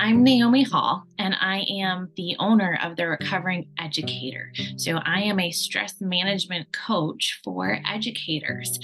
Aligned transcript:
I'm 0.00 0.22
Naomi 0.22 0.62
Hall, 0.62 1.02
and 1.18 1.34
I 1.40 1.66
am 1.68 2.08
the 2.14 2.36
owner 2.38 2.78
of 2.84 2.94
the 2.94 3.08
Recovering 3.08 3.66
Educator. 3.80 4.52
So, 4.76 4.98
I 4.98 5.22
am 5.22 5.40
a 5.40 5.50
stress 5.50 6.00
management 6.00 6.70
coach 6.70 7.40
for 7.42 7.80
educators. 7.84 8.78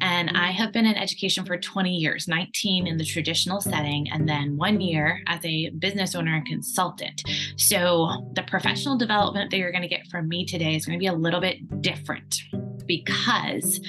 And 0.00 0.30
I 0.30 0.52
have 0.52 0.72
been 0.72 0.86
in 0.86 0.94
education 0.94 1.44
for 1.44 1.58
20 1.58 1.90
years 1.90 2.28
19 2.28 2.86
in 2.86 2.96
the 2.98 3.04
traditional 3.04 3.60
setting, 3.60 4.08
and 4.12 4.28
then 4.28 4.56
one 4.56 4.80
year 4.80 5.24
as 5.26 5.44
a 5.44 5.70
business 5.70 6.14
owner 6.14 6.36
and 6.36 6.46
consultant. 6.46 7.24
So, 7.56 8.30
the 8.34 8.44
professional 8.44 8.96
development 8.96 9.50
that 9.50 9.56
you're 9.56 9.72
going 9.72 9.82
to 9.82 9.88
get 9.88 10.06
from 10.06 10.28
me 10.28 10.46
today 10.46 10.76
is 10.76 10.86
going 10.86 10.96
to 10.96 11.02
be 11.02 11.08
a 11.08 11.12
little 11.12 11.40
bit 11.40 11.82
different 11.82 12.42
because 12.86 13.80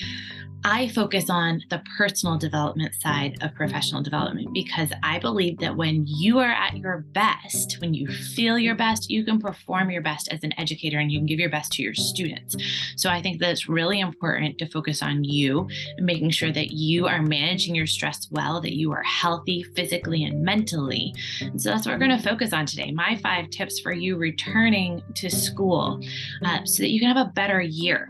I 0.63 0.89
focus 0.89 1.27
on 1.27 1.63
the 1.71 1.81
personal 1.97 2.37
development 2.37 2.93
side 3.01 3.37
of 3.41 3.55
professional 3.55 4.03
development 4.03 4.53
because 4.53 4.89
I 5.01 5.17
believe 5.17 5.57
that 5.57 5.75
when 5.75 6.05
you 6.05 6.37
are 6.37 6.51
at 6.51 6.77
your 6.77 6.99
best, 7.13 7.77
when 7.81 7.95
you 7.95 8.07
feel 8.07 8.59
your 8.59 8.75
best, 8.75 9.09
you 9.09 9.25
can 9.25 9.39
perform 9.39 9.89
your 9.89 10.03
best 10.03 10.31
as 10.31 10.43
an 10.43 10.53
educator 10.59 10.99
and 10.99 11.11
you 11.11 11.17
can 11.17 11.25
give 11.25 11.39
your 11.39 11.49
best 11.49 11.71
to 11.73 11.83
your 11.83 11.95
students. 11.95 12.55
So 12.95 13.09
I 13.09 13.23
think 13.23 13.39
that 13.39 13.49
it's 13.49 13.67
really 13.67 13.99
important 13.99 14.59
to 14.59 14.69
focus 14.69 15.01
on 15.01 15.23
you 15.23 15.67
and 15.97 16.05
making 16.05 16.29
sure 16.29 16.51
that 16.51 16.71
you 16.71 17.07
are 17.07 17.23
managing 17.23 17.73
your 17.73 17.87
stress 17.87 18.27
well, 18.29 18.61
that 18.61 18.75
you 18.75 18.91
are 18.91 19.03
healthy 19.03 19.63
physically 19.75 20.23
and 20.25 20.43
mentally. 20.43 21.15
So 21.57 21.71
that's 21.71 21.87
what 21.87 21.93
we're 21.93 22.07
going 22.07 22.17
to 22.17 22.23
focus 22.23 22.53
on 22.53 22.67
today. 22.67 22.91
My 22.91 23.17
five 23.23 23.49
tips 23.49 23.79
for 23.79 23.93
you 23.93 24.15
returning 24.15 25.01
to 25.15 25.29
school 25.31 25.99
uh, 26.45 26.65
so 26.65 26.83
that 26.83 26.89
you 26.89 26.99
can 26.99 27.09
have 27.09 27.27
a 27.27 27.31
better 27.31 27.61
year. 27.61 28.09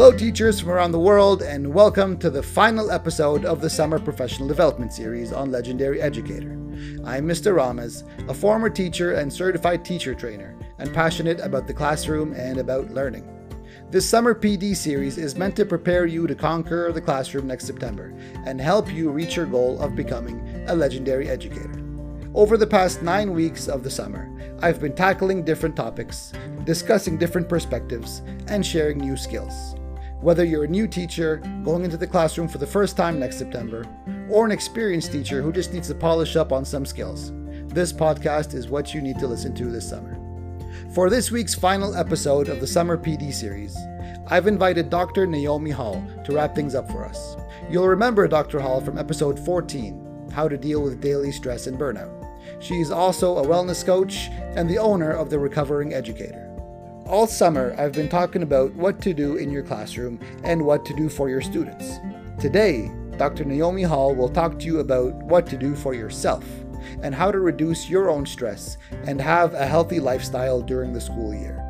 Hello, 0.00 0.16
teachers 0.16 0.58
from 0.60 0.70
around 0.70 0.92
the 0.92 0.98
world, 0.98 1.42
and 1.42 1.74
welcome 1.74 2.16
to 2.16 2.30
the 2.30 2.42
final 2.42 2.90
episode 2.90 3.44
of 3.44 3.60
the 3.60 3.68
Summer 3.68 3.98
Professional 3.98 4.48
Development 4.48 4.90
Series 4.90 5.30
on 5.30 5.50
Legendary 5.50 6.00
Educator. 6.00 6.52
I'm 7.04 7.28
Mr. 7.28 7.52
Ramez, 7.52 8.02
a 8.26 8.32
former 8.32 8.70
teacher 8.70 9.12
and 9.12 9.30
certified 9.30 9.84
teacher 9.84 10.14
trainer, 10.14 10.56
and 10.78 10.94
passionate 10.94 11.38
about 11.40 11.66
the 11.66 11.74
classroom 11.74 12.32
and 12.32 12.56
about 12.56 12.90
learning. 12.92 13.28
This 13.90 14.08
summer 14.08 14.34
PD 14.34 14.74
series 14.74 15.18
is 15.18 15.36
meant 15.36 15.54
to 15.56 15.66
prepare 15.66 16.06
you 16.06 16.26
to 16.26 16.34
conquer 16.34 16.90
the 16.92 17.02
classroom 17.02 17.46
next 17.46 17.66
September 17.66 18.14
and 18.46 18.58
help 18.58 18.90
you 18.90 19.10
reach 19.10 19.36
your 19.36 19.44
goal 19.44 19.78
of 19.82 19.94
becoming 19.94 20.64
a 20.66 20.74
legendary 20.74 21.28
educator. 21.28 21.78
Over 22.32 22.56
the 22.56 22.66
past 22.66 23.02
nine 23.02 23.34
weeks 23.34 23.68
of 23.68 23.82
the 23.82 23.90
summer, 23.90 24.30
I've 24.62 24.80
been 24.80 24.94
tackling 24.94 25.44
different 25.44 25.76
topics, 25.76 26.32
discussing 26.64 27.18
different 27.18 27.50
perspectives, 27.50 28.22
and 28.46 28.64
sharing 28.64 28.96
new 28.96 29.18
skills. 29.18 29.74
Whether 30.20 30.44
you're 30.44 30.64
a 30.64 30.68
new 30.68 30.86
teacher 30.86 31.38
going 31.64 31.82
into 31.82 31.96
the 31.96 32.06
classroom 32.06 32.46
for 32.46 32.58
the 32.58 32.66
first 32.66 32.94
time 32.94 33.18
next 33.18 33.38
September, 33.38 33.86
or 34.28 34.44
an 34.44 34.52
experienced 34.52 35.12
teacher 35.12 35.40
who 35.40 35.50
just 35.50 35.72
needs 35.72 35.88
to 35.88 35.94
polish 35.94 36.36
up 36.36 36.52
on 36.52 36.62
some 36.62 36.84
skills, 36.84 37.32
this 37.68 37.90
podcast 37.90 38.52
is 38.52 38.68
what 38.68 38.92
you 38.92 39.00
need 39.00 39.18
to 39.18 39.26
listen 39.26 39.54
to 39.54 39.70
this 39.70 39.88
summer. 39.88 40.18
For 40.92 41.08
this 41.08 41.30
week's 41.30 41.54
final 41.54 41.96
episode 41.96 42.50
of 42.50 42.60
the 42.60 42.66
Summer 42.66 42.98
PD 42.98 43.32
series, 43.32 43.74
I've 44.26 44.46
invited 44.46 44.90
Dr. 44.90 45.26
Naomi 45.26 45.70
Hall 45.70 46.04
to 46.26 46.34
wrap 46.34 46.54
things 46.54 46.74
up 46.74 46.90
for 46.90 47.02
us. 47.02 47.38
You'll 47.70 47.88
remember 47.88 48.28
Dr. 48.28 48.60
Hall 48.60 48.82
from 48.82 48.98
episode 48.98 49.38
14 49.38 50.28
How 50.34 50.48
to 50.48 50.58
Deal 50.58 50.82
with 50.82 51.00
Daily 51.00 51.32
Stress 51.32 51.66
and 51.66 51.78
Burnout. 51.78 52.12
She's 52.62 52.90
also 52.90 53.38
a 53.38 53.46
wellness 53.46 53.86
coach 53.86 54.28
and 54.54 54.68
the 54.68 54.78
owner 54.78 55.12
of 55.12 55.30
The 55.30 55.38
Recovering 55.38 55.94
Educator. 55.94 56.49
All 57.10 57.26
summer, 57.26 57.74
I've 57.76 57.90
been 57.90 58.08
talking 58.08 58.44
about 58.44 58.72
what 58.74 59.02
to 59.02 59.12
do 59.12 59.34
in 59.34 59.50
your 59.50 59.64
classroom 59.64 60.20
and 60.44 60.64
what 60.64 60.84
to 60.84 60.94
do 60.94 61.08
for 61.08 61.28
your 61.28 61.40
students. 61.40 61.98
Today, 62.38 62.88
Dr. 63.16 63.44
Naomi 63.44 63.82
Hall 63.82 64.14
will 64.14 64.28
talk 64.28 64.60
to 64.60 64.66
you 64.66 64.78
about 64.78 65.14
what 65.14 65.44
to 65.48 65.56
do 65.56 65.74
for 65.74 65.92
yourself 65.92 66.44
and 67.02 67.12
how 67.12 67.32
to 67.32 67.40
reduce 67.40 67.90
your 67.90 68.08
own 68.08 68.24
stress 68.24 68.78
and 69.08 69.20
have 69.20 69.54
a 69.54 69.66
healthy 69.66 69.98
lifestyle 69.98 70.62
during 70.62 70.92
the 70.92 71.00
school 71.00 71.34
year. 71.34 71.60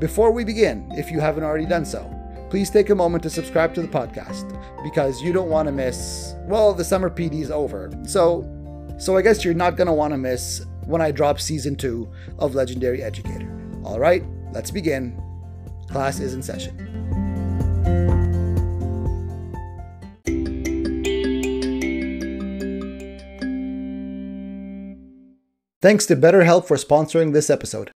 Before 0.00 0.32
we 0.32 0.42
begin, 0.42 0.90
if 0.96 1.08
you 1.08 1.20
haven't 1.20 1.44
already 1.44 1.66
done 1.66 1.84
so, 1.84 2.12
please 2.50 2.68
take 2.68 2.90
a 2.90 2.96
moment 2.96 3.22
to 3.22 3.30
subscribe 3.30 3.74
to 3.74 3.80
the 3.80 3.86
podcast 3.86 4.60
because 4.82 5.22
you 5.22 5.32
don't 5.32 5.50
want 5.50 5.68
to 5.68 5.72
miss, 5.72 6.34
well, 6.48 6.74
the 6.74 6.84
summer 6.84 7.10
PD 7.10 7.42
is 7.42 7.50
over. 7.52 7.92
So, 8.02 8.42
so 8.98 9.16
I 9.16 9.22
guess 9.22 9.44
you're 9.44 9.54
not 9.54 9.76
going 9.76 9.86
to 9.86 9.92
want 9.92 10.14
to 10.14 10.18
miss 10.18 10.66
when 10.84 11.00
I 11.00 11.12
drop 11.12 11.40
season 11.40 11.76
2 11.76 12.10
of 12.40 12.56
Legendary 12.56 13.04
Educator. 13.04 13.48
All 13.84 14.00
right? 14.00 14.24
Let's 14.54 14.70
begin. 14.70 15.20
Class 15.90 16.20
is 16.20 16.32
in 16.32 16.42
session. 16.42 16.78
Thanks 25.82 26.06
to 26.06 26.16
BetterHelp 26.16 26.66
for 26.66 26.76
sponsoring 26.76 27.34
this 27.34 27.50
episode. 27.50 27.90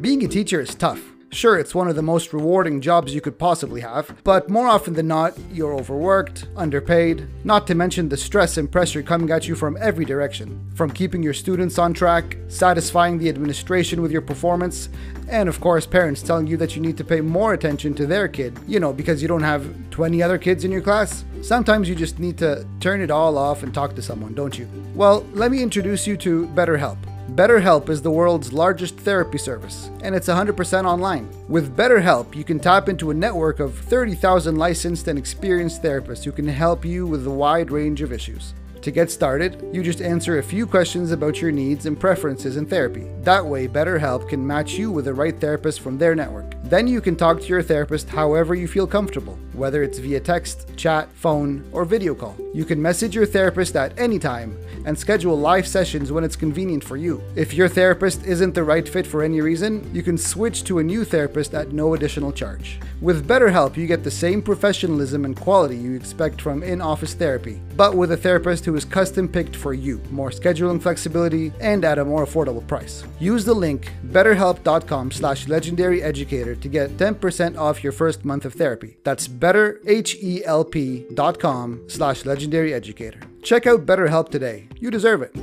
Being 0.00 0.24
a 0.24 0.28
teacher 0.28 0.60
is 0.60 0.74
tough. 0.74 1.11
Sure, 1.34 1.58
it's 1.58 1.74
one 1.74 1.88
of 1.88 1.96
the 1.96 2.02
most 2.02 2.34
rewarding 2.34 2.82
jobs 2.82 3.14
you 3.14 3.22
could 3.22 3.38
possibly 3.38 3.80
have, 3.80 4.14
but 4.22 4.50
more 4.50 4.68
often 4.68 4.92
than 4.92 5.08
not, 5.08 5.32
you're 5.50 5.74
overworked, 5.74 6.46
underpaid, 6.58 7.26
not 7.42 7.66
to 7.66 7.74
mention 7.74 8.10
the 8.10 8.18
stress 8.18 8.58
and 8.58 8.70
pressure 8.70 9.02
coming 9.02 9.30
at 9.30 9.48
you 9.48 9.54
from 9.54 9.78
every 9.80 10.04
direction. 10.04 10.70
From 10.74 10.90
keeping 10.90 11.22
your 11.22 11.32
students 11.32 11.78
on 11.78 11.94
track, 11.94 12.36
satisfying 12.48 13.16
the 13.16 13.30
administration 13.30 14.02
with 14.02 14.12
your 14.12 14.20
performance, 14.20 14.90
and 15.26 15.48
of 15.48 15.58
course, 15.58 15.86
parents 15.86 16.20
telling 16.20 16.46
you 16.46 16.58
that 16.58 16.76
you 16.76 16.82
need 16.82 16.98
to 16.98 17.04
pay 17.04 17.22
more 17.22 17.54
attention 17.54 17.94
to 17.94 18.06
their 18.06 18.28
kid, 18.28 18.58
you 18.66 18.78
know, 18.78 18.92
because 18.92 19.22
you 19.22 19.28
don't 19.28 19.42
have 19.42 19.66
20 19.90 20.22
other 20.22 20.36
kids 20.36 20.64
in 20.64 20.70
your 20.70 20.82
class. 20.82 21.24
Sometimes 21.40 21.88
you 21.88 21.94
just 21.94 22.18
need 22.18 22.36
to 22.38 22.66
turn 22.78 23.00
it 23.00 23.10
all 23.10 23.38
off 23.38 23.62
and 23.62 23.72
talk 23.72 23.94
to 23.94 24.02
someone, 24.02 24.34
don't 24.34 24.58
you? 24.58 24.68
Well, 24.94 25.24
let 25.32 25.50
me 25.50 25.62
introduce 25.62 26.06
you 26.06 26.18
to 26.18 26.46
BetterHelp. 26.48 26.98
BetterHelp 27.30 27.88
is 27.88 28.02
the 28.02 28.10
world's 28.10 28.52
largest 28.52 28.98
therapy 28.98 29.38
service, 29.38 29.90
and 30.02 30.14
it's 30.14 30.28
100% 30.28 30.84
online. 30.84 31.30
With 31.48 31.76
BetterHelp, 31.76 32.34
you 32.34 32.44
can 32.44 32.60
tap 32.60 32.88
into 32.88 33.10
a 33.10 33.14
network 33.14 33.58
of 33.58 33.78
30,000 33.78 34.56
licensed 34.56 35.08
and 35.08 35.18
experienced 35.18 35.82
therapists 35.82 36.24
who 36.24 36.32
can 36.32 36.46
help 36.46 36.84
you 36.84 37.06
with 37.06 37.26
a 37.26 37.30
wide 37.30 37.70
range 37.70 38.02
of 38.02 38.12
issues. 38.12 38.52
To 38.82 38.90
get 38.90 39.12
started, 39.12 39.64
you 39.72 39.80
just 39.80 40.02
answer 40.02 40.38
a 40.38 40.42
few 40.42 40.66
questions 40.66 41.12
about 41.12 41.40
your 41.40 41.52
needs 41.52 41.86
and 41.86 41.98
preferences 41.98 42.56
in 42.56 42.66
therapy. 42.66 43.06
That 43.20 43.46
way, 43.46 43.68
BetterHelp 43.68 44.28
can 44.28 44.44
match 44.44 44.72
you 44.72 44.90
with 44.90 45.04
the 45.04 45.14
right 45.14 45.38
therapist 45.38 45.78
from 45.78 45.98
their 45.98 46.16
network. 46.16 46.56
Then 46.64 46.88
you 46.88 47.00
can 47.00 47.14
talk 47.14 47.40
to 47.40 47.46
your 47.46 47.62
therapist 47.62 48.08
however 48.08 48.56
you 48.56 48.66
feel 48.66 48.88
comfortable, 48.88 49.38
whether 49.52 49.84
it's 49.84 50.00
via 50.00 50.18
text, 50.18 50.68
chat, 50.76 51.08
phone, 51.12 51.64
or 51.70 51.84
video 51.84 52.12
call. 52.12 52.36
You 52.52 52.64
can 52.64 52.82
message 52.82 53.14
your 53.14 53.24
therapist 53.24 53.76
at 53.76 53.96
any 53.96 54.18
time 54.18 54.58
and 54.84 54.98
schedule 54.98 55.38
live 55.38 55.68
sessions 55.68 56.10
when 56.10 56.24
it's 56.24 56.34
convenient 56.34 56.82
for 56.82 56.96
you. 56.96 57.22
If 57.36 57.54
your 57.54 57.68
therapist 57.68 58.24
isn't 58.24 58.52
the 58.52 58.64
right 58.64 58.88
fit 58.88 59.06
for 59.06 59.22
any 59.22 59.40
reason, 59.40 59.88
you 59.94 60.02
can 60.02 60.18
switch 60.18 60.64
to 60.64 60.80
a 60.80 60.82
new 60.82 61.04
therapist 61.04 61.54
at 61.54 61.70
no 61.70 61.94
additional 61.94 62.32
charge. 62.32 62.80
With 63.02 63.26
BetterHelp, 63.26 63.76
you 63.76 63.88
get 63.88 64.04
the 64.04 64.10
same 64.12 64.40
professionalism 64.40 65.24
and 65.24 65.36
quality 65.36 65.76
you 65.76 65.96
expect 65.96 66.40
from 66.40 66.62
in 66.62 66.80
office 66.80 67.14
therapy, 67.14 67.60
but 67.76 67.96
with 67.96 68.12
a 68.12 68.16
therapist 68.16 68.64
who 68.64 68.76
is 68.76 68.84
custom 68.84 69.28
picked 69.28 69.56
for 69.56 69.74
you, 69.74 70.00
more 70.12 70.30
scheduling 70.30 70.80
flexibility, 70.80 71.52
and 71.60 71.84
at 71.84 71.98
a 71.98 72.04
more 72.04 72.24
affordable 72.24 72.64
price. 72.64 73.02
Use 73.18 73.44
the 73.44 73.54
link 73.54 73.90
betterhelp.com 74.12 75.10
slash 75.10 75.46
legendaryeducator 75.46 76.60
to 76.60 76.68
get 76.68 76.96
10% 76.96 77.58
off 77.58 77.82
your 77.82 77.92
first 77.92 78.24
month 78.24 78.44
of 78.44 78.54
therapy. 78.54 78.96
That's 79.02 79.26
betterhelp.com 79.26 81.80
slash 81.88 82.22
legendaryeducator. 82.22 83.42
Check 83.42 83.66
out 83.66 83.84
BetterHelp 83.84 84.28
today. 84.28 84.68
You 84.78 84.92
deserve 84.92 85.22
it. 85.22 85.34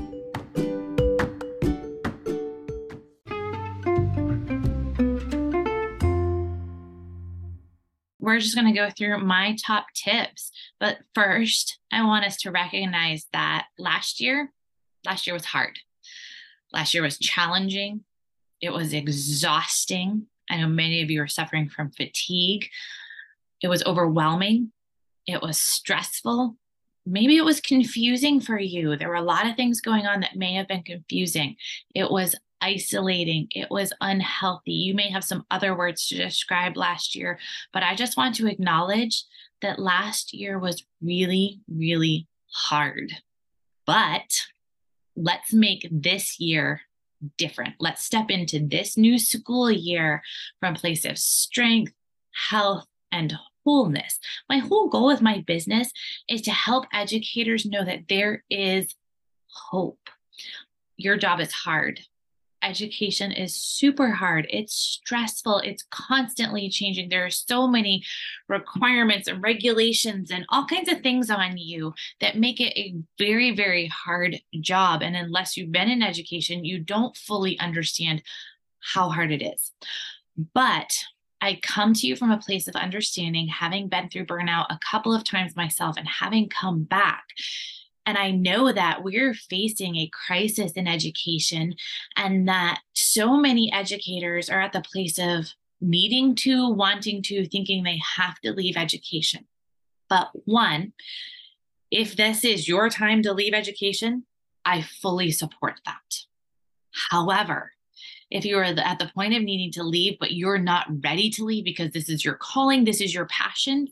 We're 8.29 8.39
just 8.39 8.53
going 8.53 8.71
to 8.71 8.79
go 8.79 8.91
through 8.91 9.23
my 9.23 9.55
top 9.55 9.87
tips. 9.95 10.51
But 10.79 10.99
first, 11.15 11.79
I 11.91 12.05
want 12.05 12.25
us 12.25 12.37
to 12.41 12.51
recognize 12.51 13.25
that 13.33 13.65
last 13.79 14.21
year, 14.21 14.53
last 15.03 15.25
year 15.25 15.33
was 15.33 15.45
hard. 15.45 15.79
Last 16.71 16.93
year 16.93 17.01
was 17.01 17.17
challenging. 17.17 18.03
It 18.61 18.71
was 18.71 18.93
exhausting. 18.93 20.27
I 20.47 20.57
know 20.57 20.67
many 20.67 21.01
of 21.01 21.09
you 21.09 21.23
are 21.23 21.27
suffering 21.27 21.69
from 21.69 21.89
fatigue. 21.89 22.67
It 23.63 23.67
was 23.67 23.83
overwhelming. 23.83 24.73
It 25.25 25.41
was 25.41 25.57
stressful 25.57 26.55
maybe 27.05 27.37
it 27.37 27.45
was 27.45 27.59
confusing 27.59 28.39
for 28.39 28.59
you. 28.59 28.95
There 28.95 29.09
were 29.09 29.15
a 29.15 29.21
lot 29.21 29.47
of 29.47 29.55
things 29.55 29.81
going 29.81 30.05
on 30.05 30.19
that 30.19 30.35
may 30.35 30.53
have 30.53 30.67
been 30.67 30.83
confusing. 30.83 31.55
It 31.95 32.11
was 32.11 32.35
isolating. 32.61 33.47
It 33.51 33.69
was 33.69 33.93
unhealthy. 34.01 34.73
You 34.73 34.93
may 34.93 35.09
have 35.09 35.23
some 35.23 35.45
other 35.51 35.75
words 35.75 36.07
to 36.07 36.17
describe 36.17 36.77
last 36.77 37.15
year, 37.15 37.39
but 37.73 37.83
I 37.83 37.95
just 37.95 38.17
want 38.17 38.35
to 38.35 38.47
acknowledge 38.47 39.23
that 39.61 39.79
last 39.79 40.33
year 40.33 40.57
was 40.57 40.85
really, 41.01 41.61
really 41.67 42.27
hard. 42.51 43.11
But 43.85 44.33
let's 45.15 45.53
make 45.53 45.87
this 45.91 46.39
year 46.39 46.81
different. 47.37 47.75
Let's 47.79 48.03
step 48.03 48.29
into 48.29 48.59
this 48.59 48.97
new 48.97 49.17
school 49.17 49.71
year 49.71 50.21
from 50.59 50.75
a 50.75 50.79
place 50.79 51.05
of 51.05 51.17
strength, 51.17 51.93
health, 52.49 52.85
and 53.11 53.37
wholeness. 53.65 54.19
My 54.47 54.59
whole 54.59 54.89
goal 54.89 55.07
with 55.07 55.21
my 55.21 55.43
business 55.45 55.91
is 56.29 56.41
to 56.43 56.51
help 56.51 56.85
educators 56.93 57.65
know 57.65 57.83
that 57.83 58.07
there 58.07 58.43
is 58.49 58.95
hope. 59.47 60.09
Your 60.95 61.17
job 61.17 61.39
is 61.39 61.51
hard 61.51 62.01
education 62.63 63.31
is 63.31 63.55
super 63.55 64.09
hard. 64.11 64.47
It's 64.49 64.73
stressful. 64.73 65.59
It's 65.59 65.83
constantly 65.91 66.69
changing. 66.69 67.09
There 67.09 67.25
are 67.25 67.29
so 67.29 67.67
many 67.67 68.03
requirements 68.47 69.27
and 69.27 69.41
regulations 69.41 70.31
and 70.31 70.45
all 70.49 70.65
kinds 70.65 70.91
of 70.91 71.01
things 71.01 71.29
on 71.29 71.57
you 71.57 71.93
that 72.21 72.37
make 72.37 72.59
it 72.59 72.77
a 72.77 72.95
very, 73.17 73.55
very 73.55 73.87
hard 73.87 74.39
job. 74.59 75.01
And 75.01 75.15
unless 75.15 75.57
you've 75.57 75.71
been 75.71 75.89
in 75.89 76.03
education, 76.03 76.65
you 76.65 76.79
don't 76.79 77.15
fully 77.15 77.59
understand 77.59 78.23
how 78.79 79.09
hard 79.09 79.31
it 79.31 79.41
is. 79.41 79.71
But 80.53 80.93
I 81.41 81.59
come 81.61 81.93
to 81.93 82.07
you 82.07 82.15
from 82.15 82.31
a 82.31 82.37
place 82.37 82.67
of 82.67 82.75
understanding, 82.75 83.47
having 83.47 83.87
been 83.87 84.09
through 84.09 84.25
burnout 84.25 84.65
a 84.69 84.79
couple 84.79 85.13
of 85.13 85.23
times 85.23 85.55
myself 85.55 85.95
and 85.97 86.07
having 86.07 86.49
come 86.49 86.83
back 86.83 87.23
and 88.09 88.17
I 88.17 88.31
know 88.31 88.71
that 88.71 89.03
we're 89.03 89.35
facing 89.35 89.95
a 89.95 90.09
crisis 90.25 90.71
in 90.71 90.87
education 90.87 91.75
and 92.17 92.47
that 92.47 92.81
so 92.93 93.37
many 93.37 93.71
educators 93.71 94.49
are 94.49 94.59
at 94.59 94.73
the 94.73 94.81
place 94.81 95.19
of 95.19 95.53
needing 95.79 96.33
to, 96.37 96.71
wanting 96.71 97.21
to, 97.21 97.45
thinking 97.45 97.83
they 97.83 98.01
have 98.17 98.39
to 98.39 98.51
leave 98.51 98.77
education. 98.77 99.45
But 100.09 100.31
one, 100.45 100.93
if 101.91 102.15
this 102.15 102.43
is 102.43 102.67
your 102.67 102.89
time 102.89 103.21
to 103.21 103.31
leave 103.31 103.53
education, 103.53 104.23
I 104.65 104.81
fully 104.81 105.29
support 105.29 105.75
that. 105.85 106.25
However, 107.11 107.73
if 108.31 108.43
you 108.43 108.57
are 108.57 108.63
at 108.63 108.97
the 108.97 109.11
point 109.13 109.35
of 109.35 109.43
needing 109.43 109.71
to 109.73 109.83
leave, 109.83 110.17
but 110.19 110.31
you're 110.33 110.57
not 110.57 110.87
ready 111.03 111.29
to 111.29 111.45
leave 111.45 111.63
because 111.63 111.91
this 111.91 112.09
is 112.09 112.25
your 112.25 112.35
calling, 112.35 112.85
this 112.85 113.01
is 113.01 113.13
your 113.13 113.27
passion, 113.27 113.89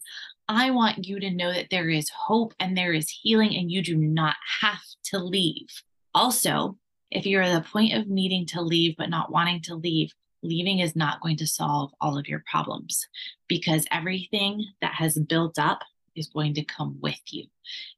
I 0.50 0.72
want 0.72 1.06
you 1.06 1.20
to 1.20 1.30
know 1.30 1.52
that 1.52 1.70
there 1.70 1.90
is 1.90 2.10
hope 2.10 2.54
and 2.60 2.78
there 2.78 2.94
is 2.94 3.10
healing, 3.10 3.56
and 3.56 3.72
you 3.72 3.82
do 3.82 3.96
not 3.98 4.36
have 4.62 4.82
to 5.06 5.20
leave. 5.20 5.68
Also, 6.16 6.78
if 7.12 7.26
you're 7.26 7.42
at 7.42 7.64
the 7.64 7.70
point 7.70 7.94
of 7.94 8.08
needing 8.08 8.46
to 8.48 8.62
leave 8.62 8.96
but 8.98 9.10
not 9.10 9.32
wanting 9.32 9.62
to 9.64 9.76
leave, 9.76 10.14
leaving 10.44 10.80
is 10.80 10.96
not 10.96 11.22
going 11.22 11.38
to 11.38 11.48
solve 11.48 11.92
all 12.00 12.18
of 12.18 12.28
your 12.28 12.44
problems 12.50 13.08
because 13.48 13.86
everything 13.92 14.66
that 14.82 14.94
has 14.94 15.18
built 15.18 15.58
up 15.58 15.80
is 16.16 16.28
going 16.28 16.54
to 16.56 16.64
come 16.64 16.98
with 17.02 17.20
you. 17.30 17.46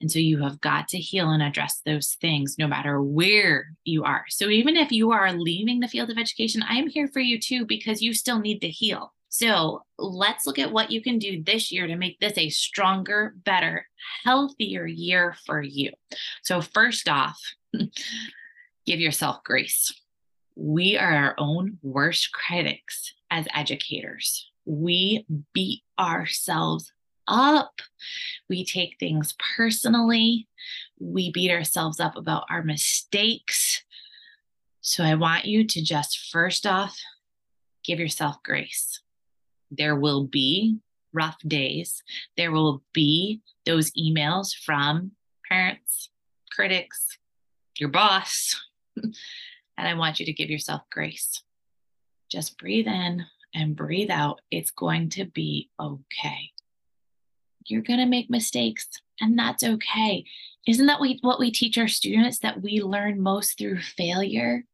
And 0.02 0.12
so 0.12 0.20
you 0.20 0.42
have 0.44 0.60
got 0.62 0.88
to 0.90 0.98
heal 0.98 1.30
and 1.30 1.42
address 1.42 1.82
those 1.86 2.18
things 2.20 2.56
no 2.58 2.68
matter 2.68 3.02
where 3.02 3.72
you 3.86 4.04
are. 4.04 4.26
So 4.30 4.50
even 4.50 4.76
if 4.76 4.92
you 4.92 5.12
are 5.12 5.32
leaving 5.32 5.80
the 5.80 5.88
field 5.88 6.10
of 6.10 6.18
education, 6.18 6.64
I 6.68 6.76
am 6.76 6.88
here 6.88 7.08
for 7.08 7.20
you 7.20 7.40
too 7.40 7.66
because 7.66 8.02
you 8.02 8.14
still 8.14 8.40
need 8.40 8.60
to 8.60 8.70
heal. 8.70 9.14
So 9.30 9.84
let's 10.00 10.48
look 10.48 10.58
at 10.58 10.72
what 10.72 10.90
you 10.90 11.02
can 11.02 11.20
do 11.20 11.44
this 11.44 11.72
year 11.72 11.86
to 11.86 11.96
make 11.96 12.20
this 12.20 12.38
a 12.38 12.50
stronger, 12.50 13.36
better, 13.46 13.86
healthier 14.24 14.88
year 14.88 15.36
for 15.46 15.62
you. 15.62 15.92
So, 16.44 16.62
first 16.62 17.08
off, 17.08 17.40
give 18.86 19.00
yourself 19.00 19.44
grace. 19.44 19.94
We 20.56 20.98
are 20.98 21.14
our 21.14 21.36
own 21.38 21.78
worst 21.84 22.32
critics 22.34 23.14
as 23.30 23.48
educators. 23.54 24.50
We 24.66 25.26
beat 25.54 25.84
ourselves 26.00 26.92
up. 27.28 27.82
We 28.50 28.66
take 28.66 28.98
things 29.00 29.36
personally. 29.56 30.48
We 31.00 31.32
beat 31.32 31.52
ourselves 31.52 32.00
up 32.00 32.18
about 32.18 32.46
our 32.50 32.64
mistakes. 32.64 33.84
So 34.82 35.04
I 35.04 35.14
want 35.14 35.46
you 35.46 35.68
to 35.68 35.84
just 35.84 36.30
first 36.32 36.66
off, 36.66 36.98
give 37.84 38.00
yourself 38.00 38.38
grace 38.44 39.02
there 39.72 39.96
will 39.96 40.26
be 40.26 40.80
rough 41.14 41.38
days. 41.46 42.04
There 42.38 42.52
will 42.52 42.84
be 42.94 43.42
those 43.66 43.92
emails 43.92 44.54
from 44.56 45.12
parents, 45.48 46.10
critics, 46.52 47.18
your 47.78 47.90
boss. 47.90 48.60
and 48.96 49.16
I 49.78 49.94
want 49.94 50.20
you 50.20 50.26
to 50.26 50.34
give 50.34 50.50
yourself 50.50 50.82
grace. 50.92 51.44
Just 52.30 52.58
breathe 52.58 52.88
in 52.88 53.26
and 53.54 53.76
breathe 53.76 54.12
out. 54.12 54.42
It's 54.52 54.72
going 54.72 55.10
to 55.10 55.26
be 55.26 55.70
okay. 55.80 56.52
You're 57.66 57.82
going 57.82 58.00
to 58.00 58.06
make 58.06 58.30
mistakes, 58.30 58.88
and 59.20 59.38
that's 59.38 59.64
okay. 59.64 60.26
Isn't 60.68 60.88
that 60.88 61.00
what 61.22 61.40
we 61.40 61.52
teach 61.52 61.78
our 61.78 61.88
students 61.88 62.40
that 62.40 62.62
we 62.62 62.82
learn 62.82 63.22
most 63.22 63.58
through 63.58 63.82
failure? 63.82 64.66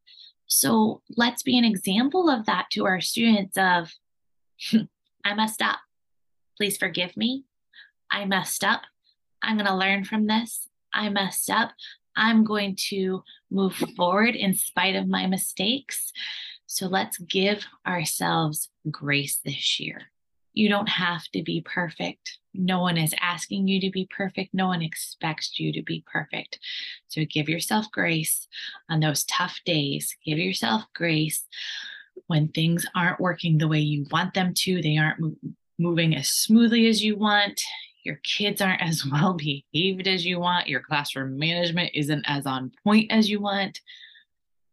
So 0.46 1.02
let's 1.16 1.42
be 1.42 1.58
an 1.58 1.64
example 1.64 2.30
of 2.30 2.46
that 2.46 2.66
to 2.72 2.86
our 2.86 3.00
students 3.00 3.58
of 3.58 3.92
I 5.24 5.34
messed 5.34 5.62
up. 5.62 5.78
Please 6.56 6.76
forgive 6.76 7.16
me. 7.16 7.44
I 8.10 8.24
messed 8.24 8.64
up. 8.64 8.82
I'm 9.42 9.56
going 9.56 9.66
to 9.66 9.76
learn 9.76 10.04
from 10.04 10.26
this. 10.26 10.68
I 10.92 11.08
messed 11.08 11.50
up. 11.50 11.72
I'm 12.16 12.44
going 12.44 12.76
to 12.88 13.22
move 13.50 13.74
forward 13.96 14.34
in 14.34 14.54
spite 14.54 14.96
of 14.96 15.06
my 15.06 15.26
mistakes. 15.26 16.12
So 16.66 16.86
let's 16.86 17.18
give 17.18 17.64
ourselves 17.86 18.70
grace 18.90 19.38
this 19.44 19.78
year. 19.78 20.02
You 20.52 20.70
don't 20.70 20.88
have 20.88 21.24
to 21.34 21.42
be 21.42 21.60
perfect. 21.60 22.38
No 22.54 22.80
one 22.80 22.96
is 22.96 23.14
asking 23.20 23.68
you 23.68 23.78
to 23.82 23.90
be 23.90 24.08
perfect. 24.10 24.54
No 24.54 24.68
one 24.68 24.80
expects 24.80 25.60
you 25.60 25.70
to 25.72 25.82
be 25.82 26.02
perfect. 26.10 26.58
So 27.08 27.22
give 27.28 27.50
yourself 27.50 27.90
grace 27.92 28.48
on 28.88 29.00
those 29.00 29.24
tough 29.24 29.60
days. 29.66 30.16
Give 30.24 30.38
yourself 30.38 30.84
grace 30.94 31.46
when 32.26 32.48
things 32.48 32.86
aren't 32.94 33.20
working 33.20 33.58
the 33.58 33.68
way 33.68 33.80
you 33.80 34.06
want 34.10 34.34
them 34.34 34.52
to, 34.54 34.82
they 34.82 34.96
aren't 34.96 35.20
mo- 35.20 35.36
moving 35.78 36.16
as 36.16 36.28
smoothly 36.28 36.86
as 36.86 37.02
you 37.02 37.16
want, 37.16 37.60
your 38.02 38.20
kids 38.22 38.60
aren't 38.60 38.82
as 38.82 39.04
well 39.12 39.34
behaved 39.34 40.06
as 40.06 40.24
you 40.24 40.40
want, 40.40 40.68
your 40.68 40.80
classroom 40.80 41.38
management 41.38 41.90
isn't 41.94 42.24
as 42.26 42.46
on 42.46 42.72
point 42.84 43.10
as 43.10 43.28
you 43.28 43.40
want, 43.40 43.80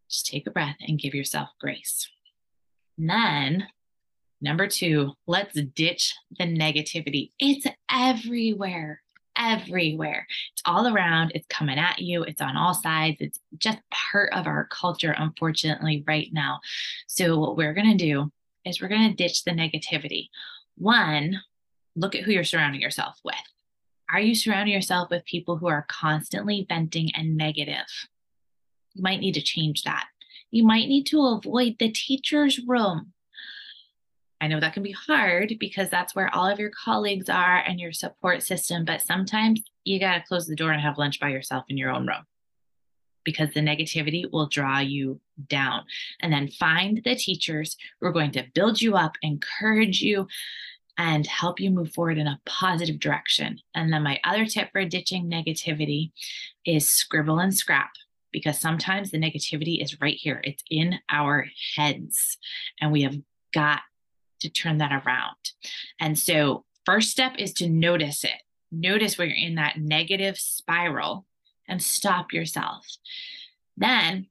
just 0.08 0.26
take 0.26 0.46
a 0.46 0.50
breath 0.50 0.76
and 0.80 0.98
give 0.98 1.14
yourself 1.14 1.48
grace. 1.60 2.08
Then, 2.96 3.66
number 4.40 4.68
two, 4.68 5.12
let's 5.26 5.60
ditch 5.60 6.14
the 6.38 6.44
negativity. 6.44 7.32
It's 7.38 7.66
everywhere 7.90 9.02
everywhere. 9.38 10.26
It's 10.52 10.62
all 10.64 10.86
around, 10.86 11.32
it's 11.34 11.46
coming 11.48 11.78
at 11.78 11.98
you, 11.98 12.22
it's 12.22 12.40
on 12.40 12.56
all 12.56 12.74
sides. 12.74 13.18
It's 13.20 13.40
just 13.58 13.78
part 13.90 14.32
of 14.32 14.46
our 14.46 14.66
culture, 14.70 15.14
unfortunately, 15.16 16.04
right 16.06 16.28
now. 16.32 16.60
So, 17.06 17.38
what 17.38 17.56
we're 17.56 17.74
going 17.74 17.96
to 17.96 18.04
do 18.04 18.32
is 18.64 18.80
we're 18.80 18.88
going 18.88 19.08
to 19.08 19.16
ditch 19.16 19.44
the 19.44 19.52
negativity. 19.52 20.28
One, 20.76 21.40
look 21.96 22.14
at 22.14 22.22
who 22.22 22.32
you're 22.32 22.44
surrounding 22.44 22.80
yourself 22.80 23.18
with. 23.24 23.34
Are 24.12 24.20
you 24.20 24.34
surrounding 24.34 24.74
yourself 24.74 25.10
with 25.10 25.24
people 25.24 25.56
who 25.56 25.66
are 25.66 25.86
constantly 25.88 26.66
venting 26.68 27.10
and 27.14 27.36
negative? 27.36 27.86
You 28.94 29.02
might 29.02 29.20
need 29.20 29.34
to 29.34 29.42
change 29.42 29.82
that. 29.82 30.06
You 30.50 30.64
might 30.64 30.88
need 30.88 31.06
to 31.06 31.20
avoid 31.26 31.76
the 31.78 31.90
teacher's 31.90 32.60
room 32.66 33.13
I 34.44 34.46
know 34.46 34.60
that 34.60 34.74
can 34.74 34.82
be 34.82 34.92
hard 34.92 35.54
because 35.58 35.88
that's 35.88 36.14
where 36.14 36.32
all 36.34 36.46
of 36.46 36.58
your 36.58 36.70
colleagues 36.70 37.30
are 37.30 37.56
and 37.66 37.80
your 37.80 37.92
support 37.92 38.42
system, 38.42 38.84
but 38.84 39.00
sometimes 39.00 39.62
you 39.84 39.98
got 39.98 40.16
to 40.16 40.24
close 40.28 40.46
the 40.46 40.54
door 40.54 40.70
and 40.70 40.82
have 40.82 40.98
lunch 40.98 41.18
by 41.18 41.30
yourself 41.30 41.64
in 41.70 41.78
your 41.78 41.90
own 41.90 42.06
room 42.06 42.26
because 43.24 43.54
the 43.54 43.60
negativity 43.60 44.30
will 44.30 44.46
draw 44.46 44.80
you 44.80 45.18
down. 45.48 45.84
And 46.20 46.30
then 46.30 46.48
find 46.48 47.00
the 47.06 47.16
teachers 47.16 47.78
who 47.98 48.06
are 48.06 48.12
going 48.12 48.32
to 48.32 48.44
build 48.54 48.82
you 48.82 48.96
up, 48.96 49.14
encourage 49.22 50.02
you, 50.02 50.28
and 50.98 51.26
help 51.26 51.58
you 51.58 51.70
move 51.70 51.94
forward 51.94 52.18
in 52.18 52.26
a 52.26 52.38
positive 52.44 53.00
direction. 53.00 53.60
And 53.74 53.90
then 53.90 54.02
my 54.02 54.20
other 54.24 54.44
tip 54.44 54.68
for 54.72 54.84
ditching 54.84 55.24
negativity 55.24 56.12
is 56.66 56.86
scribble 56.86 57.38
and 57.38 57.54
scrap 57.54 57.92
because 58.30 58.60
sometimes 58.60 59.10
the 59.10 59.16
negativity 59.16 59.82
is 59.82 60.02
right 60.02 60.18
here. 60.20 60.42
It's 60.44 60.62
in 60.70 60.98
our 61.10 61.46
heads 61.76 62.36
and 62.78 62.92
we 62.92 63.04
have 63.04 63.16
got 63.54 63.80
to 64.44 64.50
turn 64.50 64.78
that 64.78 64.92
around. 64.92 65.36
And 66.00 66.18
so, 66.18 66.64
first 66.86 67.10
step 67.10 67.34
is 67.38 67.52
to 67.54 67.68
notice 67.68 68.24
it. 68.24 68.42
Notice 68.70 69.18
where 69.18 69.26
you're 69.26 69.36
in 69.36 69.56
that 69.56 69.78
negative 69.78 70.36
spiral 70.38 71.26
and 71.68 71.82
stop 71.82 72.32
yourself. 72.32 72.86
Then 73.76 74.26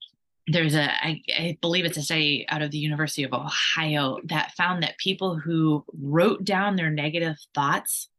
there's 0.47 0.75
a, 0.75 0.91
I, 0.91 1.21
I 1.37 1.57
believe 1.61 1.85
it's 1.85 1.97
a 1.97 2.01
study 2.01 2.45
out 2.49 2.61
of 2.61 2.71
the 2.71 2.77
University 2.77 3.23
of 3.23 3.33
Ohio 3.33 4.19
that 4.25 4.51
found 4.51 4.83
that 4.83 4.97
people 4.97 5.37
who 5.37 5.85
wrote 5.93 6.43
down 6.43 6.75
their 6.75 6.89
negative 6.89 7.37
thoughts 7.55 8.09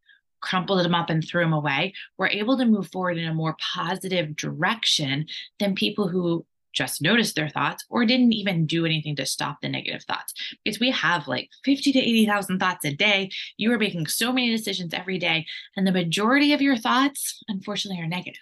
crumpled 0.41 0.85
them 0.85 0.95
up 0.95 1.11
and 1.11 1.27
threw 1.27 1.43
them 1.43 1.53
away 1.53 1.93
were 2.19 2.29
able 2.29 2.59
to 2.59 2.67
move 2.67 2.91
forward 2.93 3.17
in 3.17 3.29
a 3.29 3.35
more 3.35 3.57
positive 3.75 4.37
direction 4.37 5.27
than 5.59 5.75
people 5.75 6.09
who 6.09 6.45
just 6.75 7.01
noticed 7.01 7.37
their 7.37 7.49
thoughts 7.49 7.85
or 7.89 8.05
didn't 8.05 8.33
even 8.33 8.67
do 8.67 8.85
anything 8.85 9.17
to 9.17 9.27
stop 9.27 9.61
the 9.61 9.69
negative 9.69 10.03
thoughts 10.03 10.35
because 10.65 10.81
we 10.81 10.91
have 10.91 11.29
like 11.29 11.49
50 11.65 11.93
to 11.93 11.99
80,000 11.99 12.59
thoughts 12.59 12.85
a 12.85 12.93
day. 12.93 13.31
You 13.57 13.73
are 13.73 13.79
making 13.79 14.07
so 14.09 14.33
many 14.33 14.51
decisions 14.51 14.93
every 14.93 15.19
day, 15.19 15.47
and 15.77 15.87
the 15.87 15.93
majority 15.93 16.53
of 16.53 16.61
your 16.61 16.77
thoughts, 16.77 17.43
unfortunately, 17.49 18.03
are 18.03 18.09
negative. 18.09 18.41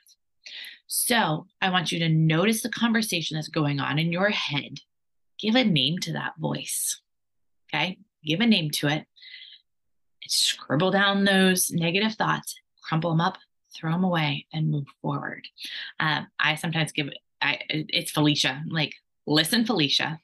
So 0.86 1.46
I 1.60 1.70
want 1.70 1.92
you 1.92 1.98
to 2.00 2.08
notice 2.08 2.62
the 2.62 2.68
conversation 2.68 3.36
that's 3.36 3.48
going 3.48 3.80
on 3.80 3.98
in 3.98 4.12
your 4.12 4.28
head. 4.28 4.78
Give 5.38 5.54
a 5.54 5.64
name 5.64 5.98
to 6.00 6.12
that 6.12 6.34
voice. 6.38 7.00
Okay. 7.72 7.98
Give 8.24 8.40
a 8.40 8.46
name 8.46 8.70
to 8.72 8.88
it. 8.88 9.06
Scribble 10.28 10.90
down 10.90 11.24
those 11.24 11.70
negative 11.70 12.14
thoughts, 12.14 12.54
crumple 12.82 13.10
them 13.10 13.20
up, 13.20 13.38
throw 13.74 13.92
them 13.92 14.04
away, 14.04 14.46
and 14.52 14.70
move 14.70 14.86
forward. 15.00 15.46
Um, 15.98 16.28
I 16.38 16.54
sometimes 16.54 16.92
give 16.92 17.08
I, 17.42 17.58
it's 17.68 18.12
Felicia. 18.12 18.62
Like, 18.68 18.94
listen, 19.26 19.64
Felicia. 19.64 20.20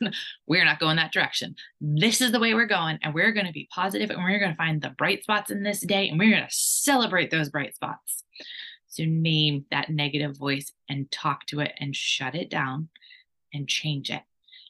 we're 0.46 0.64
not 0.64 0.80
going 0.80 0.96
that 0.96 1.12
direction. 1.12 1.54
This 1.80 2.20
is 2.20 2.32
the 2.32 2.40
way 2.40 2.54
we're 2.54 2.66
going, 2.66 2.98
and 3.02 3.14
we're 3.14 3.32
going 3.32 3.46
to 3.46 3.52
be 3.52 3.68
positive, 3.72 4.10
and 4.10 4.22
we're 4.22 4.38
going 4.38 4.50
to 4.50 4.56
find 4.56 4.82
the 4.82 4.90
bright 4.90 5.22
spots 5.22 5.50
in 5.50 5.62
this 5.62 5.80
day, 5.80 6.08
and 6.08 6.18
we're 6.18 6.30
going 6.30 6.42
to 6.42 6.54
celebrate 6.54 7.30
those 7.30 7.48
bright 7.48 7.74
spots. 7.74 8.24
So 8.88 9.04
name 9.04 9.64
that 9.70 9.90
negative 9.90 10.36
voice 10.36 10.72
and 10.88 11.10
talk 11.10 11.46
to 11.46 11.60
it 11.60 11.72
and 11.80 11.96
shut 11.96 12.34
it 12.34 12.48
down 12.48 12.88
and 13.52 13.68
change 13.68 14.10
it 14.10 14.22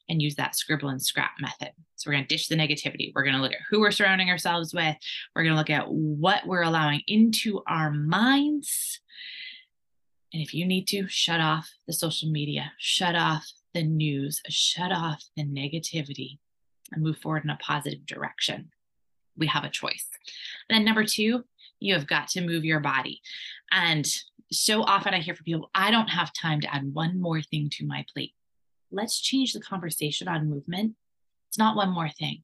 and 0.08 0.22
use 0.22 0.34
that 0.36 0.56
scribble 0.56 0.88
and 0.88 1.02
scrap 1.02 1.32
method. 1.40 1.72
So 1.96 2.08
we're 2.08 2.14
going 2.14 2.26
to 2.26 2.34
dish 2.34 2.48
the 2.48 2.56
negativity. 2.56 3.12
We're 3.14 3.22
going 3.22 3.36
to 3.36 3.42
look 3.42 3.52
at 3.52 3.60
who 3.70 3.80
we're 3.80 3.90
surrounding 3.90 4.30
ourselves 4.30 4.74
with. 4.74 4.96
We're 5.34 5.42
going 5.42 5.54
to 5.54 5.58
look 5.58 5.70
at 5.70 5.90
what 5.90 6.46
we're 6.46 6.62
allowing 6.62 7.02
into 7.06 7.62
our 7.66 7.90
minds. 7.90 9.00
And 10.34 10.42
if 10.42 10.52
you 10.52 10.66
need 10.66 10.88
to, 10.88 11.06
shut 11.06 11.40
off 11.40 11.72
the 11.86 11.92
social 11.92 12.28
media, 12.28 12.72
shut 12.76 13.14
off 13.14 13.48
the 13.72 13.84
news, 13.84 14.42
shut 14.48 14.90
off 14.90 15.24
the 15.36 15.44
negativity, 15.44 16.38
and 16.90 17.04
move 17.04 17.18
forward 17.18 17.44
in 17.44 17.50
a 17.50 17.58
positive 17.62 18.04
direction. 18.04 18.70
We 19.36 19.46
have 19.46 19.62
a 19.62 19.70
choice. 19.70 20.08
And 20.68 20.76
then 20.76 20.84
number 20.84 21.04
two, 21.04 21.44
you 21.78 21.94
have 21.94 22.08
got 22.08 22.26
to 22.30 22.40
move 22.40 22.64
your 22.64 22.80
body. 22.80 23.20
And 23.70 24.04
so 24.50 24.82
often 24.82 25.14
I 25.14 25.20
hear 25.20 25.36
from 25.36 25.44
people, 25.44 25.70
I 25.72 25.92
don't 25.92 26.08
have 26.08 26.32
time 26.32 26.60
to 26.62 26.74
add 26.74 26.92
one 26.92 27.20
more 27.20 27.40
thing 27.40 27.70
to 27.74 27.86
my 27.86 28.04
plate. 28.12 28.34
Let's 28.90 29.20
change 29.20 29.52
the 29.52 29.60
conversation 29.60 30.26
on 30.26 30.50
movement. 30.50 30.96
It's 31.48 31.58
not 31.58 31.76
one 31.76 31.90
more 31.90 32.08
thing, 32.08 32.42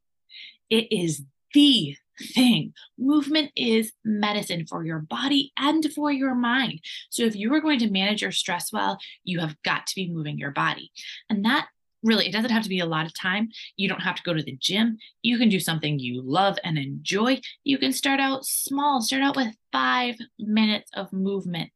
it 0.70 0.92
is 0.92 1.22
the 1.52 1.96
thing. 2.34 2.72
Movement 2.98 3.50
is 3.56 3.92
medicine 4.04 4.66
for 4.66 4.84
your 4.84 5.00
body 5.00 5.52
and 5.56 5.84
for 5.92 6.10
your 6.10 6.34
mind. 6.34 6.80
So, 7.10 7.24
if 7.24 7.36
you 7.36 7.52
are 7.54 7.60
going 7.60 7.78
to 7.80 7.90
manage 7.90 8.22
your 8.22 8.32
stress 8.32 8.72
well, 8.72 8.98
you 9.24 9.40
have 9.40 9.60
got 9.62 9.86
to 9.86 9.94
be 9.94 10.12
moving 10.12 10.38
your 10.38 10.52
body. 10.52 10.90
And 11.28 11.44
that 11.44 11.68
really, 12.02 12.26
it 12.26 12.32
doesn't 12.32 12.50
have 12.50 12.62
to 12.62 12.68
be 12.68 12.80
a 12.80 12.86
lot 12.86 13.06
of 13.06 13.14
time. 13.14 13.48
You 13.76 13.88
don't 13.88 14.00
have 14.00 14.16
to 14.16 14.22
go 14.22 14.34
to 14.34 14.42
the 14.42 14.56
gym. 14.60 14.98
You 15.22 15.38
can 15.38 15.48
do 15.48 15.60
something 15.60 15.98
you 15.98 16.22
love 16.22 16.58
and 16.64 16.78
enjoy. 16.78 17.40
You 17.64 17.78
can 17.78 17.92
start 17.92 18.20
out 18.20 18.44
small, 18.44 19.02
start 19.02 19.22
out 19.22 19.36
with 19.36 19.54
five 19.72 20.16
minutes 20.38 20.90
of 20.94 21.12
movement. 21.12 21.72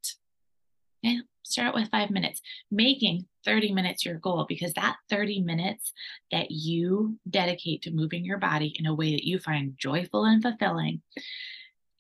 Okay? 1.05 1.19
Start 1.43 1.75
with 1.75 1.91
five 1.91 2.11
minutes, 2.11 2.41
making 2.71 3.27
30 3.45 3.73
minutes 3.73 4.05
your 4.05 4.15
goal 4.15 4.47
because 4.49 4.73
that 4.75 4.97
30 5.11 5.43
minutes 5.43 5.93
that 6.33 6.51
you 6.51 7.19
dedicate 7.29 7.83
to 7.83 7.91
moving 7.91 8.25
your 8.25 8.39
body 8.39 8.75
in 8.79 8.87
a 8.87 8.95
way 8.95 9.13
that 9.13 9.27
you 9.27 9.39
find 9.39 9.75
joyful 9.77 10.25
and 10.25 10.43
fulfilling 10.43 11.03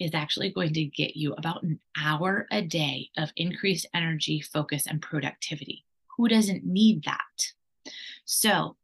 is 0.00 0.14
actually 0.14 0.50
going 0.50 0.72
to 0.72 0.84
get 0.84 1.16
you 1.16 1.34
about 1.34 1.62
an 1.62 1.78
hour 2.02 2.46
a 2.50 2.62
day 2.62 3.10
of 3.16 3.32
increased 3.36 3.86
energy, 3.94 4.40
focus, 4.40 4.86
and 4.86 5.02
productivity. 5.02 5.84
Who 6.16 6.28
doesn't 6.28 6.64
need 6.64 7.04
that? 7.04 7.92
So, 8.24 8.76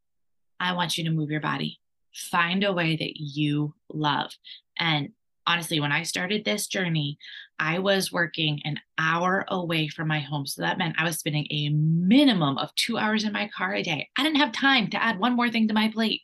I 0.61 0.75
want 0.75 0.99
you 0.99 1.05
to 1.05 1.11
move 1.11 1.31
your 1.31 1.41
body. 1.41 1.81
Find 2.13 2.63
a 2.65 2.73
way 2.73 2.97
that 2.97 3.19
you 3.19 3.75
love. 3.89 4.33
And 4.79 5.13
honestly, 5.51 5.81
when 5.81 5.91
I 5.91 6.05
started 6.05 6.45
this 6.45 6.69
journey, 6.69 7.19
I 7.59 7.81
was 7.81 8.13
working 8.13 8.61
an 8.65 8.79
hour 8.99 9.45
away 9.49 9.89
from 9.89 10.07
my 10.07 10.21
home. 10.21 10.47
So 10.47 10.63
that 10.63 10.79
meant 10.79 10.95
I 10.97 11.05
was 11.05 11.19
spending 11.19 11.47
a 11.51 11.71
minimum 11.71 12.57
of 12.57 12.73
two 12.77 12.99
hours 12.99 13.25
in 13.25 13.33
my 13.33 13.51
car 13.55 13.75
a 13.75 13.83
day. 13.83 14.09
I 14.17 14.23
didn't 14.23 14.39
have 14.39 14.53
time 14.53 14.89
to 14.91 15.03
add 15.03 15.19
one 15.19 15.35
more 15.35 15.51
thing 15.51 15.67
to 15.69 15.75
my 15.75 15.91
plate. 15.91 16.23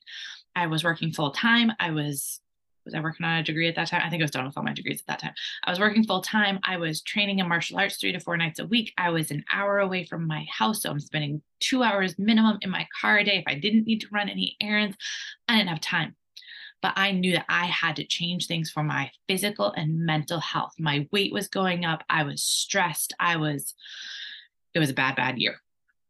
I 0.54 0.68
was 0.68 0.84
working 0.84 1.12
full 1.12 1.32
time. 1.32 1.72
I 1.80 1.90
was 1.90 2.40
was 2.84 2.94
I 2.94 3.00
working 3.00 3.26
on 3.26 3.38
a 3.38 3.42
degree 3.42 3.66
at 3.66 3.74
that 3.74 3.88
time? 3.88 4.02
I 4.04 4.08
think 4.08 4.22
I 4.22 4.24
was 4.24 4.30
done 4.30 4.46
with 4.46 4.56
all 4.56 4.62
my 4.62 4.72
degrees 4.72 5.00
at 5.00 5.06
that 5.08 5.18
time. 5.18 5.34
I 5.64 5.70
was 5.70 5.80
working 5.80 6.04
full 6.04 6.20
time. 6.20 6.60
I 6.62 6.76
was 6.76 7.02
training 7.02 7.40
in 7.40 7.48
martial 7.48 7.78
arts 7.78 7.96
three 7.96 8.12
to 8.12 8.20
four 8.20 8.36
nights 8.36 8.60
a 8.60 8.64
week. 8.64 8.92
I 8.96 9.10
was 9.10 9.32
an 9.32 9.44
hour 9.52 9.80
away 9.80 10.04
from 10.04 10.24
my 10.24 10.46
house. 10.48 10.82
So 10.82 10.90
I'm 10.90 11.00
spending 11.00 11.42
two 11.58 11.82
hours 11.82 12.16
minimum 12.16 12.58
in 12.62 12.70
my 12.70 12.86
car 13.00 13.18
a 13.18 13.24
day. 13.24 13.38
If 13.38 13.44
I 13.48 13.58
didn't 13.58 13.88
need 13.88 14.02
to 14.02 14.08
run 14.12 14.28
any 14.28 14.56
errands, 14.62 14.96
I 15.48 15.56
didn't 15.56 15.70
have 15.70 15.80
time 15.80 16.14
but 16.82 16.92
I 16.96 17.12
knew 17.12 17.32
that 17.32 17.46
I 17.48 17.66
had 17.66 17.96
to 17.96 18.04
change 18.04 18.46
things 18.46 18.70
for 18.70 18.82
my 18.82 19.10
physical 19.28 19.72
and 19.72 20.04
mental 20.04 20.40
health. 20.40 20.74
My 20.78 21.08
weight 21.12 21.32
was 21.32 21.48
going 21.48 21.84
up. 21.84 22.02
I 22.08 22.22
was 22.22 22.42
stressed. 22.42 23.14
I 23.18 23.36
was, 23.36 23.74
it 24.74 24.78
was 24.78 24.90
a 24.90 24.94
bad, 24.94 25.16
bad 25.16 25.38
year. 25.38 25.56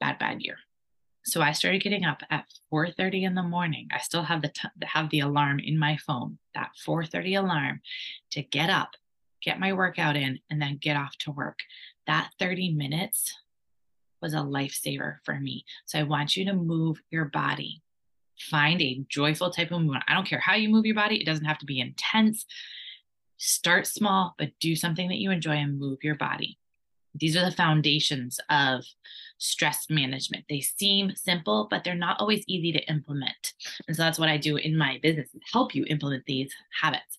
Bad, 0.00 0.18
bad 0.18 0.42
year. 0.42 0.58
So 1.24 1.42
I 1.42 1.52
started 1.52 1.82
getting 1.82 2.04
up 2.04 2.22
at 2.30 2.46
4:30 2.72 3.24
in 3.24 3.34
the 3.34 3.42
morning. 3.42 3.88
I 3.92 3.98
still 3.98 4.22
have 4.22 4.42
the 4.42 4.48
t- 4.48 4.68
have 4.84 5.10
the 5.10 5.20
alarm 5.20 5.58
in 5.58 5.76
my 5.76 5.96
phone, 5.96 6.38
that 6.54 6.70
4:30 6.84 7.34
alarm 7.34 7.80
to 8.30 8.42
get 8.42 8.70
up, 8.70 8.90
get 9.42 9.58
my 9.58 9.72
workout 9.72 10.14
in 10.14 10.38
and 10.50 10.62
then 10.62 10.76
get 10.76 10.96
off 10.96 11.16
to 11.18 11.32
work. 11.32 11.58
That 12.06 12.30
30 12.38 12.74
minutes 12.74 13.34
was 14.22 14.34
a 14.34 14.38
lifesaver 14.38 15.18
for 15.24 15.40
me. 15.40 15.64
So 15.84 15.98
I 15.98 16.04
want 16.04 16.36
you 16.36 16.44
to 16.44 16.52
move 16.52 17.02
your 17.10 17.26
body 17.26 17.82
find 18.38 18.80
a 18.80 19.04
joyful 19.08 19.50
type 19.50 19.70
of 19.70 19.80
movement. 19.80 20.04
I 20.08 20.14
don't 20.14 20.26
care 20.26 20.40
how 20.40 20.54
you 20.54 20.68
move 20.68 20.86
your 20.86 20.94
body, 20.94 21.20
it 21.20 21.26
doesn't 21.26 21.44
have 21.44 21.58
to 21.58 21.66
be 21.66 21.80
intense. 21.80 22.46
Start 23.38 23.86
small, 23.86 24.34
but 24.38 24.52
do 24.60 24.74
something 24.74 25.08
that 25.08 25.18
you 25.18 25.30
enjoy 25.30 25.56
and 25.56 25.78
move 25.78 25.98
your 26.02 26.14
body. 26.14 26.58
These 27.14 27.36
are 27.36 27.44
the 27.44 27.56
foundations 27.56 28.40
of 28.50 28.84
stress 29.38 29.86
management. 29.90 30.44
They 30.48 30.60
seem 30.60 31.14
simple, 31.14 31.66
but 31.70 31.84
they're 31.84 31.94
not 31.94 32.20
always 32.20 32.44
easy 32.46 32.72
to 32.72 32.88
implement. 32.88 33.54
And 33.86 33.96
so 33.96 34.02
that's 34.02 34.18
what 34.18 34.28
I 34.28 34.36
do 34.36 34.56
in 34.56 34.76
my 34.76 34.98
business 35.02 35.28
help 35.52 35.74
you 35.74 35.84
implement 35.88 36.24
these 36.26 36.52
habits. 36.80 37.18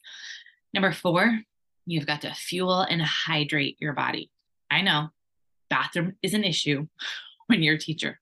Number 0.74 0.92
four, 0.92 1.40
you've 1.86 2.08
got 2.08 2.22
to 2.22 2.34
fuel 2.34 2.82
and 2.82 3.02
hydrate 3.02 3.78
your 3.80 3.94
body. 3.94 4.32
I 4.70 4.82
know 4.82 5.10
bathroom 5.70 6.16
is 6.22 6.34
an 6.34 6.44
issue 6.44 6.88
when 7.48 7.64
you're 7.64 7.76
a 7.76 7.80
teacher. 7.80 8.20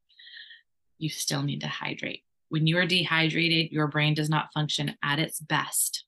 You 0.97 1.09
still 1.09 1.43
need 1.43 1.61
to 1.61 1.67
hydrate. 1.67 2.24
When 2.55 2.67
you 2.67 2.77
are 2.77 2.85
dehydrated, 2.85 3.73
your 3.73 3.87
brain 3.87 4.13
does 4.13 4.29
not 4.29 4.53
function 4.53 4.95
at 5.03 5.19
its 5.19 5.41
best. 5.41 6.05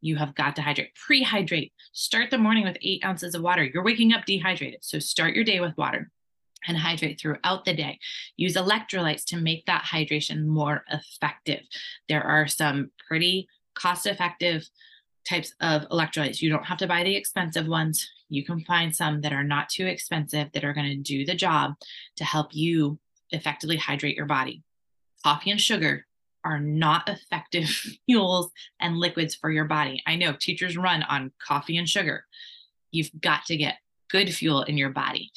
You 0.00 0.16
have 0.16 0.34
got 0.34 0.56
to 0.56 0.62
hydrate. 0.62 0.90
Prehydrate. 1.08 1.70
Start 1.92 2.32
the 2.32 2.36
morning 2.36 2.64
with 2.64 2.76
eight 2.82 3.04
ounces 3.04 3.36
of 3.36 3.42
water. 3.42 3.62
You're 3.62 3.84
waking 3.84 4.12
up 4.12 4.24
dehydrated. 4.26 4.80
So 4.82 4.98
start 4.98 5.36
your 5.36 5.44
day 5.44 5.60
with 5.60 5.78
water 5.78 6.10
and 6.66 6.76
hydrate 6.76 7.20
throughout 7.20 7.64
the 7.64 7.74
day. 7.74 8.00
Use 8.36 8.56
electrolytes 8.56 9.24
to 9.26 9.36
make 9.36 9.66
that 9.66 9.84
hydration 9.84 10.46
more 10.46 10.84
effective. 10.90 11.60
There 12.08 12.24
are 12.24 12.48
some 12.48 12.90
pretty 13.06 13.46
cost 13.76 14.08
effective 14.08 14.68
types 15.24 15.54
of 15.60 15.82
electrolytes. 15.90 16.42
You 16.42 16.50
don't 16.50 16.66
have 16.66 16.78
to 16.78 16.88
buy 16.88 17.04
the 17.04 17.14
expensive 17.14 17.68
ones. 17.68 18.10
You 18.28 18.44
can 18.44 18.64
find 18.64 18.92
some 18.92 19.20
that 19.20 19.32
are 19.32 19.44
not 19.44 19.68
too 19.68 19.86
expensive 19.86 20.50
that 20.54 20.64
are 20.64 20.74
going 20.74 20.90
to 20.90 20.96
do 20.96 21.24
the 21.24 21.36
job 21.36 21.74
to 22.16 22.24
help 22.24 22.48
you 22.52 22.98
effectively 23.30 23.76
hydrate 23.76 24.16
your 24.16 24.26
body 24.26 24.64
coffee 25.24 25.50
and 25.50 25.60
sugar 25.60 26.06
are 26.44 26.60
not 26.60 27.08
effective 27.08 27.68
fuels 28.06 28.50
and 28.80 28.98
liquids 28.98 29.34
for 29.34 29.50
your 29.50 29.64
body. 29.64 30.02
I 30.06 30.16
know 30.16 30.34
teachers 30.34 30.76
run 30.76 31.02
on 31.02 31.32
coffee 31.44 31.76
and 31.76 31.88
sugar. 31.88 32.26
You've 32.90 33.10
got 33.20 33.46
to 33.46 33.56
get 33.56 33.78
good 34.10 34.32
fuel 34.32 34.62
in 34.62 34.78
your 34.78 34.90
body. 34.90 35.32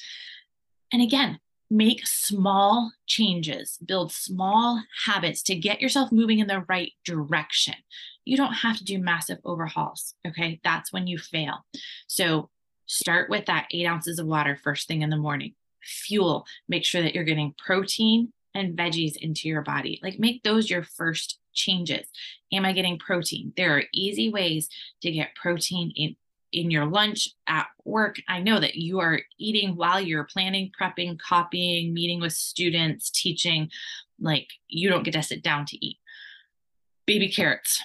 And 0.94 1.02
again, 1.02 1.40
make 1.70 2.06
small 2.06 2.92
changes, 3.08 3.78
build 3.86 4.12
small 4.12 4.82
habits 5.06 5.42
to 5.44 5.56
get 5.56 5.82
yourself 5.82 6.12
moving 6.12 6.40
in 6.40 6.48
the 6.48 6.64
right 6.70 6.92
direction. 7.04 7.76
You 8.24 8.38
don't 8.38 8.54
have 8.54 8.78
to 8.78 8.84
do 8.84 9.00
massive 9.00 9.40
overhauls. 9.44 10.14
Okay. 10.26 10.60
That's 10.64 10.94
when 10.94 11.08
you 11.08 11.18
fail. 11.18 11.66
So 12.08 12.50
start 12.86 13.30
with 13.30 13.46
that 13.48 13.68
eight 13.72 13.86
ounces 13.86 14.20
of 14.20 14.28
water 14.28 14.60
first 14.64 14.88
thing 14.88 15.02
in 15.02 15.10
the 15.10 15.18
morning. 15.18 15.56
Fuel, 15.82 16.46
make 16.68 16.86
sure 16.86 17.02
that 17.02 17.16
you're 17.16 17.24
getting 17.24 17.56
protein 17.58 18.32
and 18.58 18.78
veggies 18.78 19.16
into 19.18 19.48
your 19.48 19.62
body. 19.62 20.00
Like 20.04 20.20
make 20.20 20.44
those 20.44 20.70
your 20.70 20.84
first 20.84 21.40
changes. 21.54 22.08
Am 22.52 22.66
I 22.66 22.74
getting 22.74 23.00
protein? 23.00 23.54
There 23.58 23.78
are 23.78 23.84
easy 23.94 24.30
ways 24.30 24.70
to 25.02 25.12
get 25.12 25.36
protein 25.36 25.92
in 25.96 26.16
in 26.54 26.72
your 26.72 26.86
lunch 26.86 27.30
at 27.46 27.68
work. 27.84 28.16
I 28.28 28.40
know 28.40 28.60
that 28.60 28.76
you 28.76 29.00
are 29.00 29.20
eating 29.38 29.76
while 29.76 30.00
you're 30.00 30.24
planning, 30.24 30.72
prepping, 30.80 31.20
copying, 31.20 31.94
meeting 31.94 32.22
with 32.22 32.34
students, 32.34 33.10
teaching. 33.10 33.70
Like 34.20 34.48
you 34.68 34.90
don't 34.90 35.04
get 35.04 35.14
to 35.14 35.24
sit 35.24 35.44
down 35.44 35.66
to 35.66 35.86
eat. 35.86 35.98
Baby 37.06 37.30
carrots, 37.30 37.84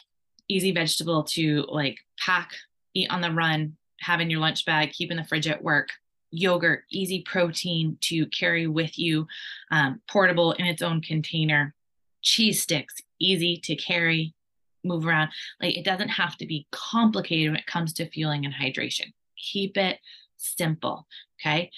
easy 0.48 0.70
vegetable 0.72 1.24
to 1.24 1.64
like 1.68 1.98
pack, 2.18 2.52
eat 2.94 3.10
on 3.10 3.20
the 3.20 3.32
run, 3.32 3.76
have 4.00 4.20
in 4.20 4.30
your 4.30 4.40
lunch 4.40 4.64
bag, 4.64 4.92
keep 4.92 5.10
in 5.10 5.16
the 5.16 5.24
fridge 5.24 5.48
at 5.48 5.62
work 5.62 5.90
yogurt, 6.32 6.84
easy 6.90 7.22
protein 7.22 7.96
to 8.00 8.26
carry 8.26 8.66
with 8.66 8.98
you, 8.98 9.28
um, 9.70 10.00
portable 10.10 10.52
in 10.52 10.66
its 10.66 10.82
own 10.82 11.00
container, 11.00 11.74
cheese 12.22 12.62
sticks, 12.62 12.94
easy 13.20 13.56
to 13.58 13.76
carry, 13.76 14.34
move 14.82 15.06
around. 15.06 15.30
Like 15.60 15.76
it 15.76 15.84
doesn't 15.84 16.08
have 16.08 16.36
to 16.38 16.46
be 16.46 16.66
complicated 16.72 17.52
when 17.52 17.60
it 17.60 17.66
comes 17.66 17.92
to 17.94 18.08
fueling 18.08 18.44
and 18.44 18.54
hydration. 18.54 19.12
Keep 19.36 19.76
it 19.76 20.00
simple. 20.36 21.06
Okay. 21.40 21.70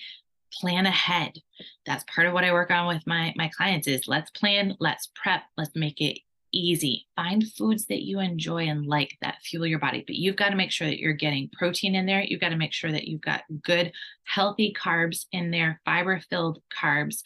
plan 0.52 0.86
ahead 0.86 1.32
that's 1.84 2.04
part 2.04 2.26
of 2.28 2.32
what 2.32 2.44
i 2.44 2.52
work 2.52 2.70
on 2.70 2.86
with 2.86 3.04
my 3.06 3.32
my 3.36 3.48
clients 3.48 3.88
is 3.88 4.06
let's 4.06 4.30
plan 4.30 4.76
let's 4.78 5.10
prep 5.14 5.42
let's 5.56 5.74
make 5.74 6.00
it 6.00 6.18
easy. 6.54 7.06
Find 7.16 7.44
foods 7.52 7.86
that 7.86 8.02
you 8.02 8.20
enjoy 8.20 8.68
and 8.68 8.86
like 8.86 9.16
that 9.20 9.42
fuel 9.42 9.66
your 9.66 9.78
body 9.78 10.04
but 10.06 10.16
you've 10.16 10.36
got 10.36 10.50
to 10.50 10.56
make 10.56 10.70
sure 10.70 10.86
that 10.86 10.98
you're 10.98 11.12
getting 11.12 11.50
protein 11.52 11.94
in 11.94 12.06
there. 12.06 12.22
You've 12.22 12.40
got 12.40 12.50
to 12.50 12.56
make 12.56 12.72
sure 12.72 12.92
that 12.92 13.08
you've 13.08 13.20
got 13.20 13.42
good 13.62 13.92
healthy 14.24 14.74
carbs 14.78 15.26
in 15.32 15.50
there 15.50 15.80
fiber 15.84 16.20
filled 16.30 16.60
carbs. 16.72 17.22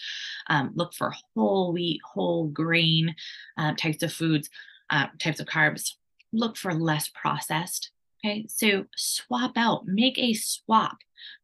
Um, 0.49 0.73
look 0.75 0.95
for 0.95 1.15
whole 1.35 1.73
wheat 1.73 2.01
whole 2.05 2.49
grain 2.49 3.15
uh, 3.57 3.75
types 3.75 4.03
of 4.03 4.13
foods 4.13 4.49
uh, 4.91 5.07
types 5.19 5.41
of 5.41 5.47
carbs. 5.47 5.93
Look 6.33 6.57
for 6.57 6.75
less 6.75 7.09
processed 7.09 7.91
okay? 8.25 8.47
So 8.49 8.87
swap 8.97 9.53
out. 9.57 9.87
Make 9.87 10.19
a 10.19 10.35
swap 10.35 10.99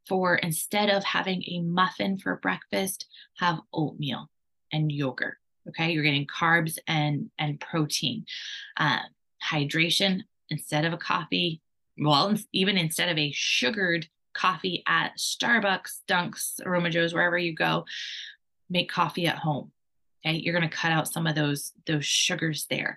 for 0.07 0.37
instead 0.37 0.91
of 0.91 1.05
having 1.05 1.43
a 1.47 1.61
muffin 1.61 2.19
for 2.19 2.37
breakfast, 2.37 3.07
have 3.39 3.61
oatmeal 3.73 4.31
and 4.73 4.91
yogurt. 4.91 5.39
Okay, 5.69 5.93
you're 5.93 6.03
getting 6.03 6.27
carbs 6.27 6.79
and 6.87 7.31
and 7.39 7.61
protein, 7.61 8.27
uh, 8.77 9.01
hydration 9.43 10.23
instead 10.51 10.85
of 10.85 10.93
a 10.93 10.99
coffee. 10.99 11.61
Well, 11.99 12.35
even 12.53 12.77
instead 12.77 13.09
of 13.09 13.19
a 13.19 13.33
sugared 13.33 14.09
coffee 14.35 14.83
at 14.87 15.17
Starbucks, 15.17 16.01
Dunks, 16.09 16.61
Aroma 16.65 16.91
Joe's, 16.91 17.15
wherever 17.15 17.39
you 17.39 17.55
go, 17.55 17.85
make 18.69 18.91
coffee 18.91 19.27
at 19.27 19.39
home. 19.39 19.71
Okay, 20.27 20.37
you're 20.39 20.59
going 20.59 20.69
to 20.69 20.77
cut 20.77 20.93
out 20.93 21.09
some 21.09 21.27
of 21.27 21.35
those 21.35 21.73
those 21.87 22.05
sugars 22.05 22.67
there 22.69 22.97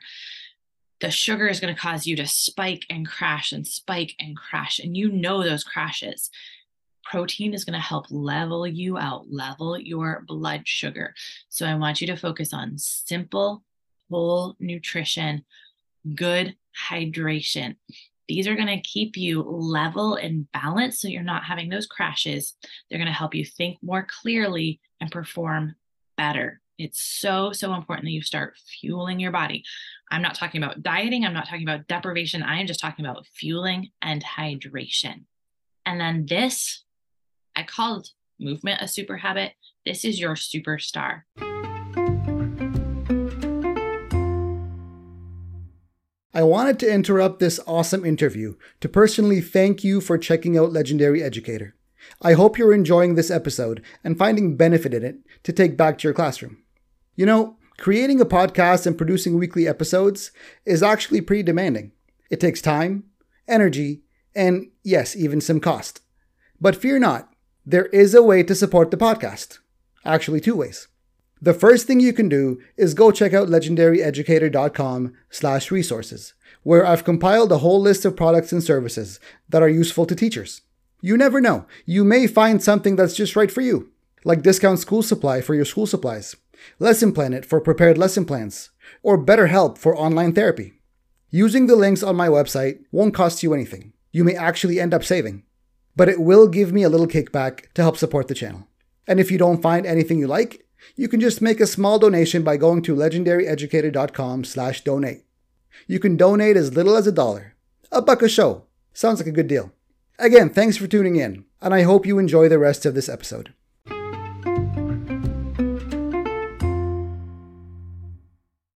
the 0.99 1.11
sugar 1.11 1.47
is 1.47 1.59
going 1.59 1.73
to 1.73 1.79
cause 1.79 2.07
you 2.07 2.15
to 2.15 2.27
spike 2.27 2.85
and 2.89 3.07
crash 3.07 3.51
and 3.51 3.67
spike 3.67 4.15
and 4.19 4.35
crash. 4.35 4.79
And 4.79 4.97
you 4.97 5.11
know 5.11 5.43
those 5.43 5.63
crashes 5.63 6.29
protein 7.09 7.53
is 7.53 7.63
going 7.63 7.73
to 7.73 7.79
help 7.79 8.05
level 8.09 8.67
you 8.67 8.97
out, 8.97 9.25
level 9.31 9.77
your 9.79 10.23
blood 10.27 10.67
sugar. 10.67 11.13
So 11.49 11.65
I 11.65 11.75
want 11.75 12.01
you 12.01 12.07
to 12.07 12.17
focus 12.17 12.53
on 12.53 12.77
simple, 12.77 13.63
whole 14.09 14.55
nutrition, 14.59 15.45
good 16.15 16.55
hydration. 16.89 17.75
These 18.27 18.47
are 18.47 18.55
going 18.55 18.67
to 18.67 18.81
keep 18.81 19.15
you 19.15 19.41
level 19.41 20.15
and 20.15 20.51
balanced 20.51 21.01
so 21.01 21.07
you're 21.07 21.23
not 21.23 21.45
having 21.45 21.69
those 21.69 21.87
crashes. 21.87 22.55
They're 22.89 22.99
going 22.99 23.07
to 23.07 23.13
help 23.13 23.33
you 23.33 23.45
think 23.45 23.77
more 23.81 24.05
clearly 24.21 24.81
and 24.99 25.09
perform 25.09 25.75
better. 26.17 26.59
It's 26.77 27.01
so, 27.01 27.53
so 27.53 27.73
important 27.73 28.05
that 28.05 28.11
you 28.11 28.21
start 28.21 28.57
fueling 28.57 29.19
your 29.19 29.31
body. 29.31 29.63
I'm 30.11 30.21
not 30.21 30.35
talking 30.35 30.61
about 30.61 30.83
dieting, 30.83 31.25
I'm 31.25 31.33
not 31.33 31.47
talking 31.47 31.67
about 31.67 31.87
deprivation. 31.87 32.43
I 32.43 32.59
am 32.59 32.67
just 32.67 32.79
talking 32.79 33.05
about 33.05 33.25
fueling 33.27 33.91
and 34.01 34.23
hydration. 34.23 35.23
And 35.85 35.99
then 35.99 36.25
this 36.25 36.83
I 37.57 37.63
called 37.63 38.09
movement 38.39 38.83
a 38.83 38.87
super 38.87 39.17
habit. 39.17 39.53
This 39.83 40.05
is 40.05 40.19
your 40.19 40.35
superstar. 40.35 41.23
I 46.35 46.43
wanted 46.43 46.77
to 46.79 46.93
interrupt 46.93 47.39
this 47.39 47.59
awesome 47.65 48.05
interview 48.05 48.57
to 48.81 48.87
personally 48.87 49.41
thank 49.41 49.83
you 49.83 50.01
for 50.01 50.19
checking 50.19 50.55
out 50.55 50.71
Legendary 50.71 51.23
Educator. 51.23 51.73
I 52.21 52.33
hope 52.33 52.59
you're 52.59 52.75
enjoying 52.75 53.15
this 53.15 53.31
episode 53.31 53.83
and 54.03 54.19
finding 54.19 54.55
benefit 54.55 54.93
in 54.93 55.03
it 55.03 55.15
to 55.41 55.51
take 55.51 55.75
back 55.75 55.97
to 55.97 56.07
your 56.07 56.13
classroom. 56.13 56.61
You 57.15 57.25
know, 57.25 57.57
creating 57.79 58.21
a 58.21 58.25
podcast 58.25 58.85
and 58.85 58.95
producing 58.95 59.39
weekly 59.39 59.67
episodes 59.67 60.31
is 60.63 60.83
actually 60.83 61.21
pretty 61.21 61.41
demanding. 61.41 61.91
It 62.29 62.39
takes 62.39 62.61
time, 62.61 63.05
energy, 63.47 64.03
and 64.35 64.69
yes, 64.83 65.15
even 65.15 65.41
some 65.41 65.59
cost. 65.59 66.01
But 66.61 66.75
fear 66.75 66.99
not, 66.99 67.33
there 67.69 67.87
is 67.87 68.13
a 68.13 68.23
way 68.23 68.43
to 68.43 68.55
support 68.55 68.91
the 68.91 68.97
podcast. 68.97 69.59
Actually, 70.05 70.39
two 70.39 70.55
ways. 70.55 70.87
The 71.41 71.53
first 71.53 71.85
thing 71.85 71.99
you 71.99 72.13
can 72.13 72.29
do 72.29 72.61
is 72.77 72.93
go 72.93 73.11
check 73.11 73.33
out 73.33 73.49
legendaryeducator.com 73.49 75.13
slash 75.29 75.69
resources, 75.69 76.33
where 76.63 76.85
I've 76.85 77.03
compiled 77.03 77.51
a 77.51 77.57
whole 77.57 77.81
list 77.81 78.05
of 78.05 78.15
products 78.15 78.53
and 78.53 78.63
services 78.63 79.19
that 79.49 79.61
are 79.61 79.67
useful 79.67 80.05
to 80.05 80.15
teachers. 80.15 80.61
You 81.01 81.17
never 81.17 81.41
know, 81.41 81.65
you 81.85 82.05
may 82.05 82.25
find 82.25 82.63
something 82.63 82.95
that's 82.95 83.17
just 83.17 83.35
right 83.35 83.51
for 83.51 83.59
you, 83.59 83.91
like 84.23 84.43
discount 84.43 84.79
school 84.79 85.03
supply 85.03 85.41
for 85.41 85.53
your 85.53 85.65
school 85.65 85.85
supplies, 85.85 86.37
Lesson 86.79 87.11
Planet 87.11 87.43
for 87.45 87.59
prepared 87.59 87.97
lesson 87.97 88.23
plans, 88.23 88.69
or 89.03 89.21
BetterHelp 89.21 89.77
for 89.77 89.93
online 89.93 90.33
therapy. 90.33 90.79
Using 91.31 91.67
the 91.67 91.75
links 91.75 92.01
on 92.01 92.15
my 92.15 92.29
website 92.29 92.85
won't 92.93 93.13
cost 93.13 93.43
you 93.43 93.53
anything. 93.53 93.91
You 94.13 94.23
may 94.23 94.35
actually 94.35 94.79
end 94.79 94.93
up 94.93 95.03
saving 95.03 95.43
but 95.97 96.07
it 96.07 96.21
will 96.21 96.47
give 96.47 96.71
me 96.71 96.83
a 96.83 96.89
little 96.89 97.07
kickback 97.07 97.73
to 97.73 97.81
help 97.81 97.97
support 97.97 98.27
the 98.27 98.35
channel. 98.35 98.67
And 99.07 99.19
if 99.19 99.31
you 99.31 99.39
don't 99.39 99.63
find 99.63 99.85
anything 99.85 100.19
you 100.19 100.27
like, 100.27 100.63
you 100.95 101.07
can 101.07 101.19
just 101.19 101.41
make 101.41 101.59
a 101.59 101.65
small 101.65 101.97
donation 101.97 102.43
by 102.43 102.55
going 102.55 102.83
to 102.83 102.95
legendaryeducator.com 102.95 104.43
slash 104.43 104.83
donate. 104.83 105.25
You 105.87 105.99
can 105.99 106.15
donate 106.15 106.55
as 106.55 106.75
little 106.75 106.95
as 106.95 107.07
a 107.07 107.11
dollar. 107.11 107.55
A 107.91 108.01
buck 108.01 108.21
a 108.21 108.29
show. 108.29 108.65
Sounds 108.93 109.19
like 109.19 109.27
a 109.27 109.31
good 109.31 109.47
deal. 109.47 109.71
Again, 110.19 110.51
thanks 110.51 110.77
for 110.77 110.87
tuning 110.87 111.15
in, 111.15 111.45
and 111.61 111.73
I 111.73 111.81
hope 111.81 112.05
you 112.05 112.19
enjoy 112.19 112.47
the 112.47 112.59
rest 112.59 112.85
of 112.85 112.93
this 112.93 113.09
episode. 113.09 113.53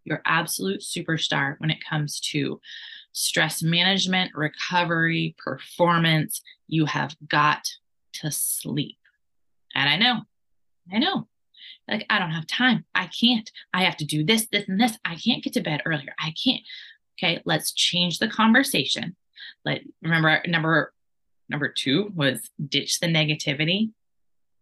Your 0.03 0.21
absolute 0.25 0.82
superstar 0.82 1.56
when 1.60 1.69
it 1.69 1.80
comes 1.88 2.19
to 2.32 2.62
stress 3.12 3.63
management, 3.63 4.32
recovery, 4.36 5.36
performance, 5.43 6.41
you 6.67 6.86
have 6.86 7.15
got 7.27 7.67
to 8.13 8.32
sleep. 8.32 8.97
And 9.75 9.89
I 9.89 9.97
know, 9.97 10.21
I 10.93 10.99
know. 10.99 11.27
Like, 11.88 12.06
I 12.10 12.19
don't 12.19 12.32
have 12.32 12.47
time. 12.47 12.86
I 12.93 13.08
can't. 13.08 13.49
I 13.73 13.84
have 13.84 13.97
to 13.97 14.06
do 14.06 14.23
this, 14.23 14.47
this, 14.51 14.67
and 14.67 14.80
this. 14.80 14.97
I 15.06 15.15
can't 15.15 15.43
get 15.43 15.53
to 15.53 15.62
bed 15.62 15.82
earlier. 15.86 16.13
I 16.19 16.34
can't. 16.43 16.62
Okay, 17.17 17.41
let's 17.45 17.71
change 17.71 18.19
the 18.19 18.27
conversation. 18.27 19.15
Let 19.63 19.82
remember 20.01 20.41
number 20.45 20.93
number 21.49 21.69
two 21.69 22.12
was 22.13 22.49
ditch 22.63 22.99
the 22.99 23.08
negativity, 23.08 23.91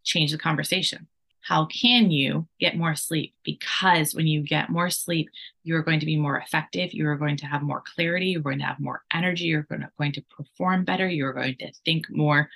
change 0.03 0.31
the 0.31 0.37
conversation 0.37 1.07
how 1.45 1.65
can 1.65 2.09
you 2.09 2.47
get 2.59 2.75
more 2.75 2.95
sleep? 2.95 3.35
Because 3.43 4.15
when 4.15 4.25
you 4.25 4.41
get 4.41 4.71
more 4.71 4.89
sleep, 4.89 5.29
you're 5.63 5.83
going 5.83 5.99
to 5.99 6.05
be 6.07 6.17
more 6.17 6.39
effective. 6.39 6.91
You're 6.91 7.17
going 7.17 7.37
to 7.37 7.45
have 7.45 7.61
more 7.61 7.83
clarity. 7.93 8.27
You're 8.27 8.41
going 8.41 8.57
to 8.57 8.65
have 8.65 8.79
more 8.79 9.03
energy. 9.13 9.43
You're 9.43 9.61
going 9.61 9.81
to, 9.81 9.91
going 9.99 10.13
to 10.13 10.23
perform 10.23 10.85
better. 10.85 11.07
You're 11.07 11.33
going 11.33 11.55
to 11.59 11.71
think 11.85 12.09
more 12.09 12.49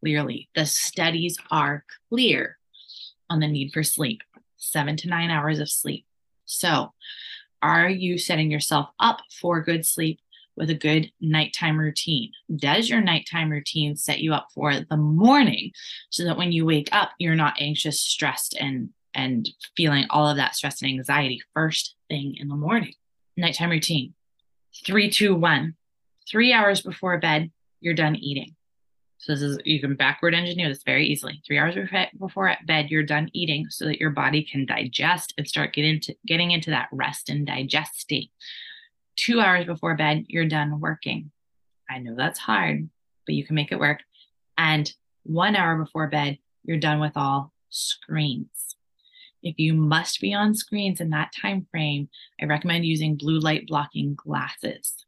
clearly. 0.00 0.48
The 0.54 0.64
studies 0.64 1.36
are 1.50 1.84
clear 2.08 2.56
on 3.28 3.40
the 3.40 3.48
need 3.48 3.70
for 3.74 3.82
sleep 3.82 4.22
seven 4.56 4.96
to 4.96 5.08
nine 5.08 5.28
hours 5.28 5.58
of 5.58 5.68
sleep. 5.68 6.06
So, 6.46 6.94
are 7.60 7.90
you 7.90 8.16
setting 8.16 8.50
yourself 8.50 8.88
up 8.98 9.20
for 9.30 9.60
good 9.60 9.84
sleep? 9.84 10.20
With 10.56 10.70
a 10.70 10.74
good 10.74 11.10
nighttime 11.20 11.78
routine. 11.78 12.30
Does 12.54 12.88
your 12.88 13.00
nighttime 13.00 13.50
routine 13.50 13.96
set 13.96 14.20
you 14.20 14.34
up 14.34 14.48
for 14.54 14.74
the 14.74 14.96
morning 14.96 15.72
so 16.10 16.24
that 16.24 16.36
when 16.36 16.52
you 16.52 16.66
wake 16.66 16.88
up, 16.92 17.10
you're 17.18 17.34
not 17.34 17.54
anxious, 17.60 18.00
stressed, 18.00 18.56
and 18.58 18.90
and 19.14 19.48
feeling 19.76 20.06
all 20.08 20.26
of 20.26 20.38
that 20.38 20.54
stress 20.54 20.80
and 20.80 20.90
anxiety 20.90 21.42
first 21.52 21.96
thing 22.08 22.34
in 22.38 22.48
the 22.48 22.56
morning? 22.56 22.94
Nighttime 23.36 23.70
routine. 23.70 24.14
Three, 24.86 25.10
two, 25.10 25.34
one. 25.34 25.74
Three 26.28 26.52
hours 26.52 26.80
before 26.80 27.18
bed, 27.18 27.50
you're 27.80 27.94
done 27.94 28.16
eating. 28.16 28.56
So 29.18 29.32
this 29.32 29.42
is 29.42 29.58
you 29.64 29.80
can 29.80 29.94
backward 29.94 30.34
engineer 30.34 30.68
this 30.68 30.82
very 30.82 31.06
easily. 31.06 31.40
Three 31.46 31.58
hours 31.58 31.76
before 32.18 32.56
bed, 32.66 32.90
you're 32.90 33.04
done 33.04 33.30
eating 33.32 33.66
so 33.70 33.84
that 33.84 34.00
your 34.00 34.10
body 34.10 34.42
can 34.42 34.66
digest 34.66 35.32
and 35.38 35.46
start 35.46 35.74
getting 35.74 35.94
into 35.94 36.16
getting 36.26 36.50
into 36.50 36.70
that 36.70 36.88
rest 36.90 37.28
and 37.28 37.46
digest 37.46 38.00
state 38.00 38.32
two 39.24 39.40
hours 39.40 39.66
before 39.66 39.94
bed, 39.94 40.24
you're 40.28 40.48
done 40.48 40.80
working. 40.80 41.30
I 41.88 41.98
know 41.98 42.14
that's 42.16 42.38
hard, 42.38 42.88
but 43.26 43.34
you 43.34 43.44
can 43.44 43.54
make 43.54 43.70
it 43.70 43.78
work. 43.78 44.00
And 44.58 44.92
one 45.22 45.54
hour 45.54 45.76
before 45.76 46.08
bed, 46.08 46.38
you're 46.64 46.78
done 46.78 46.98
with 46.98 47.12
all 47.16 47.52
screens. 47.70 48.76
If 49.42 49.58
you 49.58 49.74
must 49.74 50.20
be 50.20 50.34
on 50.34 50.54
screens 50.54 51.00
in 51.00 51.10
that 51.10 51.32
time 51.40 51.66
frame, 51.70 52.08
I 52.40 52.46
recommend 52.46 52.84
using 52.84 53.16
blue 53.16 53.38
light 53.38 53.66
blocking 53.66 54.14
glasses. 54.14 55.04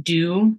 Do 0.00 0.58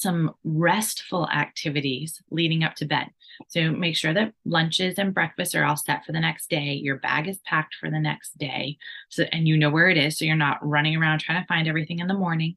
some 0.00 0.34
restful 0.44 1.28
activities 1.30 2.20
leading 2.30 2.62
up 2.62 2.74
to 2.74 2.84
bed. 2.84 3.08
So 3.48 3.70
make 3.70 3.96
sure 3.96 4.12
that 4.12 4.32
lunches 4.44 4.98
and 4.98 5.14
breakfasts 5.14 5.54
are 5.54 5.64
all 5.64 5.76
set 5.76 6.04
for 6.04 6.12
the 6.12 6.20
next 6.20 6.50
day. 6.50 6.74
Your 6.74 6.96
bag 6.96 7.28
is 7.28 7.38
packed 7.46 7.74
for 7.74 7.90
the 7.90 7.98
next 7.98 8.36
day. 8.36 8.76
So 9.08 9.24
and 9.32 9.48
you 9.48 9.56
know 9.56 9.70
where 9.70 9.88
it 9.88 9.96
is. 9.96 10.18
So 10.18 10.24
you're 10.24 10.36
not 10.36 10.66
running 10.66 10.96
around 10.96 11.20
trying 11.20 11.42
to 11.42 11.46
find 11.46 11.66
everything 11.66 12.00
in 12.00 12.08
the 12.08 12.14
morning. 12.14 12.56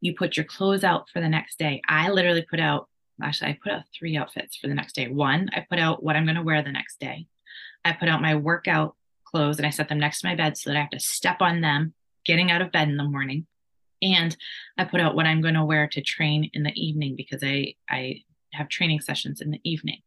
You 0.00 0.14
put 0.14 0.36
your 0.36 0.44
clothes 0.44 0.84
out 0.84 1.08
for 1.10 1.20
the 1.20 1.28
next 1.28 1.58
day. 1.58 1.80
I 1.88 2.10
literally 2.10 2.46
put 2.48 2.60
out 2.60 2.88
actually 3.22 3.50
I 3.50 3.58
put 3.62 3.72
out 3.72 3.82
three 3.98 4.16
outfits 4.16 4.56
for 4.56 4.68
the 4.68 4.74
next 4.74 4.94
day. 4.94 5.08
One, 5.08 5.48
I 5.54 5.64
put 5.68 5.78
out 5.78 6.02
what 6.02 6.16
I'm 6.16 6.26
going 6.26 6.36
to 6.36 6.42
wear 6.42 6.62
the 6.62 6.72
next 6.72 7.00
day. 7.00 7.26
I 7.84 7.92
put 7.92 8.08
out 8.08 8.20
my 8.20 8.34
workout 8.34 8.94
clothes 9.24 9.56
and 9.56 9.66
I 9.66 9.70
set 9.70 9.88
them 9.88 10.00
next 10.00 10.20
to 10.20 10.28
my 10.28 10.34
bed 10.34 10.58
so 10.58 10.70
that 10.70 10.76
I 10.76 10.80
have 10.80 10.90
to 10.90 11.00
step 11.00 11.40
on 11.40 11.62
them 11.62 11.94
getting 12.24 12.50
out 12.50 12.60
of 12.60 12.72
bed 12.72 12.88
in 12.88 12.96
the 12.96 13.04
morning 13.04 13.46
and 14.02 14.36
i 14.78 14.84
put 14.84 15.00
out 15.00 15.14
what 15.14 15.26
i'm 15.26 15.40
going 15.40 15.54
to 15.54 15.64
wear 15.64 15.86
to 15.86 16.00
train 16.00 16.50
in 16.52 16.62
the 16.62 16.72
evening 16.80 17.14
because 17.16 17.42
i 17.42 17.74
i 17.90 18.22
have 18.52 18.68
training 18.68 19.00
sessions 19.00 19.40
in 19.40 19.50
the 19.50 19.60
evening 19.64 20.00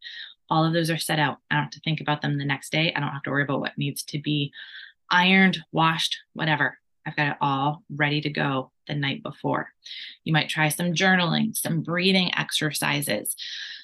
All 0.50 0.66
of 0.66 0.74
those 0.74 0.90
are 0.90 0.98
set 0.98 1.20
out. 1.20 1.38
I 1.52 1.56
don't 1.56 1.66
have 1.66 1.72
to 1.74 1.80
think 1.82 2.02
about 2.02 2.22
them 2.22 2.38
the 2.38 2.46
next 2.46 2.72
day. 2.72 2.92
I 2.92 3.00
don't 3.00 3.12
have 3.12 3.22
to 3.24 3.30
worry 3.30 3.44
about 3.44 3.60
what 3.60 3.78
needs 3.78 4.02
to 4.06 4.20
be 4.20 4.52
ironed, 5.12 5.60
washed, 5.72 6.18
whatever. 6.34 6.80
I've 7.06 7.16
got 7.16 7.28
it 7.34 7.38
all 7.40 7.84
ready 7.90 8.22
to 8.22 8.30
go 8.30 8.72
the 8.88 8.96
night 8.96 9.22
before. 9.24 9.70
You 10.24 10.34
might 10.34 10.50
try 10.50 10.70
some 10.70 10.94
journaling, 10.94 11.56
some 11.56 11.82
breathing 11.82 12.32
exercises. 12.36 13.36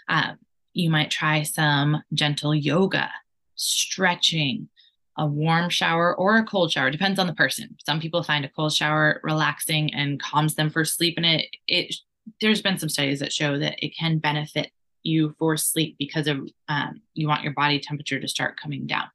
Uh, 0.09 0.33
you 0.73 0.89
might 0.89 1.11
try 1.11 1.43
some 1.43 2.03
gentle 2.13 2.55
yoga, 2.55 3.09
stretching, 3.55 4.69
a 5.17 5.25
warm 5.25 5.69
shower 5.69 6.15
or 6.15 6.37
a 6.37 6.43
cold 6.43 6.71
shower 6.71 6.91
depends 6.91 7.19
on 7.19 7.27
the 7.27 7.33
person. 7.33 7.75
Some 7.85 7.99
people 7.99 8.23
find 8.23 8.43
a 8.43 8.49
cold 8.49 8.73
shower 8.73 9.21
relaxing 9.23 9.93
and 9.93 10.21
calms 10.21 10.55
them 10.55 10.69
for 10.69 10.83
sleep 10.83 11.15
and 11.17 11.25
it 11.25 11.47
it 11.67 11.95
there's 12.41 12.61
been 12.61 12.79
some 12.79 12.89
studies 12.89 13.19
that 13.19 13.31
show 13.31 13.57
that 13.59 13.83
it 13.85 13.95
can 13.95 14.17
benefit 14.17 14.71
you 15.03 15.35
for 15.37 15.55
sleep 15.57 15.95
because 15.99 16.27
of 16.27 16.39
um, 16.67 17.01
you 17.13 17.27
want 17.27 17.43
your 17.43 17.53
body 17.53 17.79
temperature 17.79 18.19
to 18.19 18.27
start 18.27 18.59
coming 18.59 18.87
down. 18.87 19.05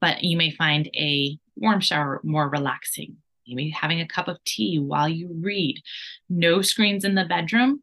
But 0.00 0.22
you 0.22 0.36
may 0.36 0.50
find 0.50 0.88
a 0.94 1.38
warm 1.56 1.80
shower 1.80 2.20
more 2.22 2.48
relaxing. 2.48 3.16
Maybe 3.48 3.70
having 3.70 4.00
a 4.00 4.06
cup 4.06 4.28
of 4.28 4.42
tea 4.44 4.78
while 4.78 5.08
you 5.08 5.30
read. 5.40 5.82
No 6.28 6.62
screens 6.62 7.04
in 7.04 7.14
the 7.14 7.24
bedroom. 7.24 7.82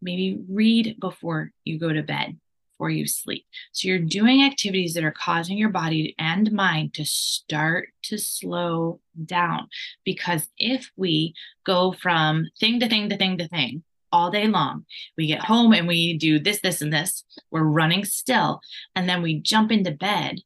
Maybe 0.00 0.38
read 0.48 1.00
before 1.00 1.52
you 1.64 1.78
go 1.78 1.92
to 1.92 2.02
bed 2.02 2.38
before 2.82 2.90
you 2.90 3.06
sleep. 3.06 3.46
So 3.70 3.86
you're 3.86 4.00
doing 4.00 4.42
activities 4.42 4.94
that 4.94 5.04
are 5.04 5.12
causing 5.12 5.56
your 5.56 5.68
body 5.68 6.16
and 6.18 6.50
mind 6.50 6.94
to 6.94 7.04
start 7.04 7.90
to 8.04 8.18
slow 8.18 8.98
down. 9.24 9.68
Because 10.04 10.48
if 10.58 10.90
we 10.96 11.34
go 11.64 11.92
from 11.92 12.48
thing 12.58 12.80
to 12.80 12.88
thing 12.88 13.08
to 13.10 13.16
thing 13.16 13.38
to 13.38 13.46
thing, 13.46 13.84
all 14.10 14.30
day 14.30 14.46
long. 14.46 14.84
We 15.16 15.26
get 15.26 15.44
home 15.44 15.72
and 15.72 15.88
we 15.88 16.18
do 16.18 16.38
this, 16.38 16.60
this, 16.60 16.82
and 16.82 16.92
this. 16.92 17.24
We're 17.50 17.62
running 17.62 18.04
still. 18.04 18.60
And 18.94 19.08
then 19.08 19.22
we 19.22 19.40
jump 19.40 19.72
into 19.72 19.92
bed. 19.92 20.40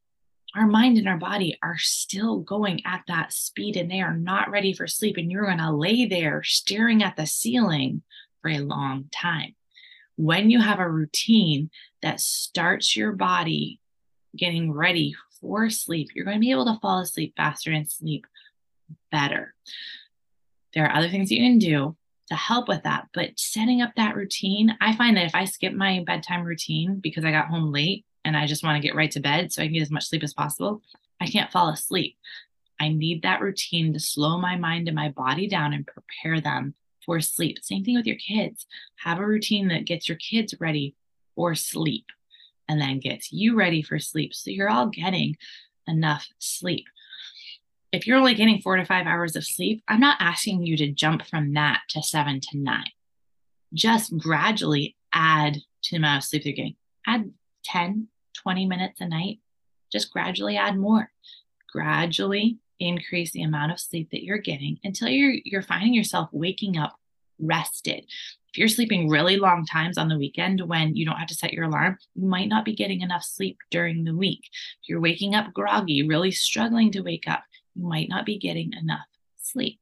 Our 0.55 0.67
mind 0.67 0.97
and 0.97 1.09
our 1.09 1.17
body 1.17 1.57
are 1.61 1.77
still 1.77 2.37
going 2.39 2.85
at 2.85 3.01
that 3.09 3.33
speed 3.33 3.75
and 3.75 3.91
they 3.91 3.99
are 3.99 4.15
not 4.15 4.49
ready 4.49 4.73
for 4.73 4.87
sleep. 4.87 5.17
And 5.17 5.29
you're 5.29 5.45
going 5.45 5.57
to 5.57 5.71
lay 5.71 6.05
there 6.05 6.43
staring 6.43 7.03
at 7.03 7.17
the 7.17 7.25
ceiling 7.25 8.03
for 8.41 8.51
a 8.51 8.59
long 8.59 9.09
time 9.11 9.56
when 10.17 10.49
you 10.49 10.59
have 10.59 10.79
a 10.79 10.89
routine 10.89 11.69
that 12.01 12.19
starts 12.19 12.95
your 12.95 13.13
body 13.13 13.79
getting 14.35 14.71
ready 14.71 15.15
for 15.39 15.69
sleep, 15.69 16.09
you're 16.13 16.25
going 16.25 16.37
to 16.37 16.41
be 16.41 16.51
able 16.51 16.65
to 16.65 16.79
fall 16.81 16.99
asleep 16.99 17.33
faster 17.37 17.71
and 17.71 17.89
sleep 17.89 18.25
better. 19.11 19.53
There 20.73 20.85
are 20.85 20.95
other 20.95 21.09
things 21.09 21.31
you 21.31 21.41
can 21.41 21.59
do 21.59 21.95
to 22.29 22.35
help 22.35 22.67
with 22.67 22.83
that, 22.83 23.07
but 23.13 23.39
setting 23.39 23.81
up 23.81 23.91
that 23.95 24.15
routine, 24.15 24.75
I 24.81 24.95
find 24.95 25.15
that 25.15 25.27
if 25.27 25.35
I 25.35 25.45
skip 25.45 25.73
my 25.73 26.03
bedtime 26.05 26.43
routine 26.43 26.99
because 26.99 27.23
I 27.23 27.31
got 27.31 27.47
home 27.47 27.71
late 27.71 28.03
and 28.25 28.35
I 28.35 28.47
just 28.47 28.63
want 28.63 28.75
to 28.75 28.85
get 28.85 28.95
right 28.95 29.11
to 29.11 29.19
bed 29.19 29.53
so 29.53 29.61
I 29.61 29.65
can 29.65 29.73
get 29.73 29.83
as 29.83 29.91
much 29.91 30.07
sleep 30.07 30.23
as 30.23 30.33
possible, 30.33 30.81
I 31.21 31.27
can't 31.27 31.51
fall 31.51 31.69
asleep. 31.69 32.17
I 32.79 32.89
need 32.89 33.21
that 33.21 33.41
routine 33.41 33.93
to 33.93 33.99
slow 33.99 34.37
my 34.37 34.55
mind 34.55 34.87
and 34.87 34.95
my 34.95 35.09
body 35.09 35.47
down 35.47 35.73
and 35.73 35.87
prepare 35.87 36.41
them 36.41 36.75
for 37.07 37.19
sleep. 37.21 37.57
Same 37.63 37.83
thing 37.83 37.95
with 37.95 38.05
your 38.05 38.17
kids. 38.17 38.67
Have 38.97 39.17
a 39.17 39.25
routine 39.25 39.69
that 39.69 39.85
gets 39.85 40.07
your 40.07 40.17
kids 40.17 40.53
ready 40.59 40.93
for 41.33 41.55
sleep 41.55 42.05
and 42.67 42.79
then 42.79 42.99
gets 42.99 43.31
you 43.31 43.55
ready 43.55 43.81
for 43.81 43.97
sleep. 43.97 44.35
So 44.35 44.51
you're 44.51 44.69
all 44.69 44.87
getting 44.87 45.37
enough 45.87 46.27
sleep. 46.37 46.85
If 47.93 48.05
you're 48.05 48.17
only 48.17 48.35
getting 48.35 48.61
four 48.61 48.75
to 48.75 48.85
five 48.85 49.07
hours 49.07 49.35
of 49.37 49.45
sleep, 49.45 49.81
I'm 49.87 50.01
not 50.01 50.17
asking 50.19 50.63
you 50.65 50.75
to 50.77 50.91
jump 50.91 51.25
from 51.25 51.53
that 51.53 51.79
to 51.89 52.03
seven 52.03 52.41
to 52.41 52.57
nine. 52.57 52.91
Just 53.73 54.15
gradually 54.17 54.97
add 55.13 55.53
to 55.55 55.91
the 55.91 55.97
amount 55.97 56.23
of 56.23 56.27
sleep 56.27 56.45
you're 56.45 56.53
getting. 56.53 56.75
Add 57.07 57.31
10, 57.63 58.09
20 58.33 58.65
minutes 58.65 58.99
a 58.99 59.07
night. 59.07 59.39
Just 59.91 60.11
gradually 60.11 60.57
add 60.57 60.77
more. 60.77 61.09
Gradually 61.71 62.57
increase 62.79 63.31
the 63.31 63.43
amount 63.43 63.71
of 63.71 63.79
sleep 63.79 64.09
that 64.11 64.23
you're 64.23 64.37
getting 64.37 64.79
until 64.83 65.09
you're 65.09 65.35
you're 65.43 65.61
finding 65.61 65.93
yourself 65.93 66.29
waking 66.31 66.77
up 66.77 66.95
rested. 67.39 68.05
If 68.49 68.57
you're 68.57 68.67
sleeping 68.67 69.09
really 69.09 69.37
long 69.37 69.65
times 69.65 69.97
on 69.97 70.07
the 70.07 70.17
weekend 70.17 70.61
when 70.61 70.95
you 70.95 71.05
don't 71.05 71.17
have 71.17 71.27
to 71.27 71.35
set 71.35 71.53
your 71.53 71.65
alarm, 71.65 71.97
you 72.15 72.27
might 72.27 72.49
not 72.49 72.65
be 72.65 72.75
getting 72.75 73.01
enough 73.01 73.23
sleep 73.23 73.57
during 73.69 74.03
the 74.03 74.15
week. 74.15 74.41
If 74.81 74.89
you're 74.89 75.01
waking 75.01 75.35
up 75.35 75.53
groggy, 75.53 76.07
really 76.07 76.31
struggling 76.31 76.91
to 76.93 77.01
wake 77.01 77.27
up, 77.27 77.43
you 77.75 77.87
might 77.87 78.09
not 78.09 78.25
be 78.25 78.39
getting 78.39 78.73
enough 78.73 79.05
sleep. 79.37 79.79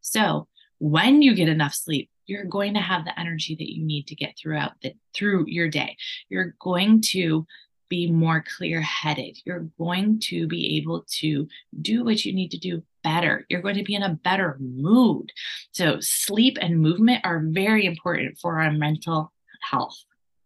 So, 0.00 0.48
when 0.78 1.22
you 1.22 1.34
get 1.34 1.48
enough 1.48 1.74
sleep, 1.74 2.10
you're 2.26 2.44
going 2.44 2.74
to 2.74 2.80
have 2.80 3.04
the 3.04 3.18
energy 3.18 3.54
that 3.54 3.72
you 3.72 3.84
need 3.84 4.08
to 4.08 4.14
get 4.14 4.36
throughout 4.36 4.72
the 4.82 4.94
through 5.14 5.46
your 5.46 5.68
day. 5.68 5.96
You're 6.28 6.54
going 6.60 7.00
to 7.12 7.46
be 7.88 8.10
more 8.10 8.44
clear 8.56 8.80
headed. 8.80 9.38
You're 9.44 9.68
going 9.78 10.20
to 10.24 10.46
be 10.46 10.76
able 10.78 11.04
to 11.20 11.48
do 11.80 12.04
what 12.04 12.24
you 12.24 12.32
need 12.32 12.50
to 12.50 12.58
do 12.58 12.82
better. 13.02 13.46
You're 13.48 13.62
going 13.62 13.76
to 13.76 13.84
be 13.84 13.94
in 13.94 14.02
a 14.02 14.14
better 14.14 14.56
mood. 14.60 15.32
So, 15.72 15.98
sleep 16.00 16.58
and 16.60 16.80
movement 16.80 17.24
are 17.24 17.42
very 17.44 17.86
important 17.86 18.38
for 18.38 18.60
our 18.60 18.72
mental 18.72 19.32
health. 19.62 19.96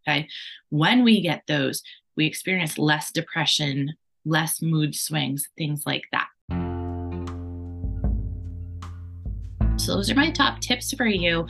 Okay. 0.07 0.27
When 0.69 1.03
we 1.03 1.21
get 1.21 1.43
those, 1.47 1.81
we 2.15 2.25
experience 2.25 2.77
less 2.77 3.11
depression, 3.11 3.93
less 4.25 4.61
mood 4.61 4.95
swings, 4.95 5.49
things 5.57 5.83
like 5.85 6.03
that. 6.11 6.27
So, 9.77 9.95
those 9.95 10.11
are 10.11 10.15
my 10.15 10.29
top 10.29 10.59
tips 10.59 10.93
for 10.93 11.07
you. 11.07 11.47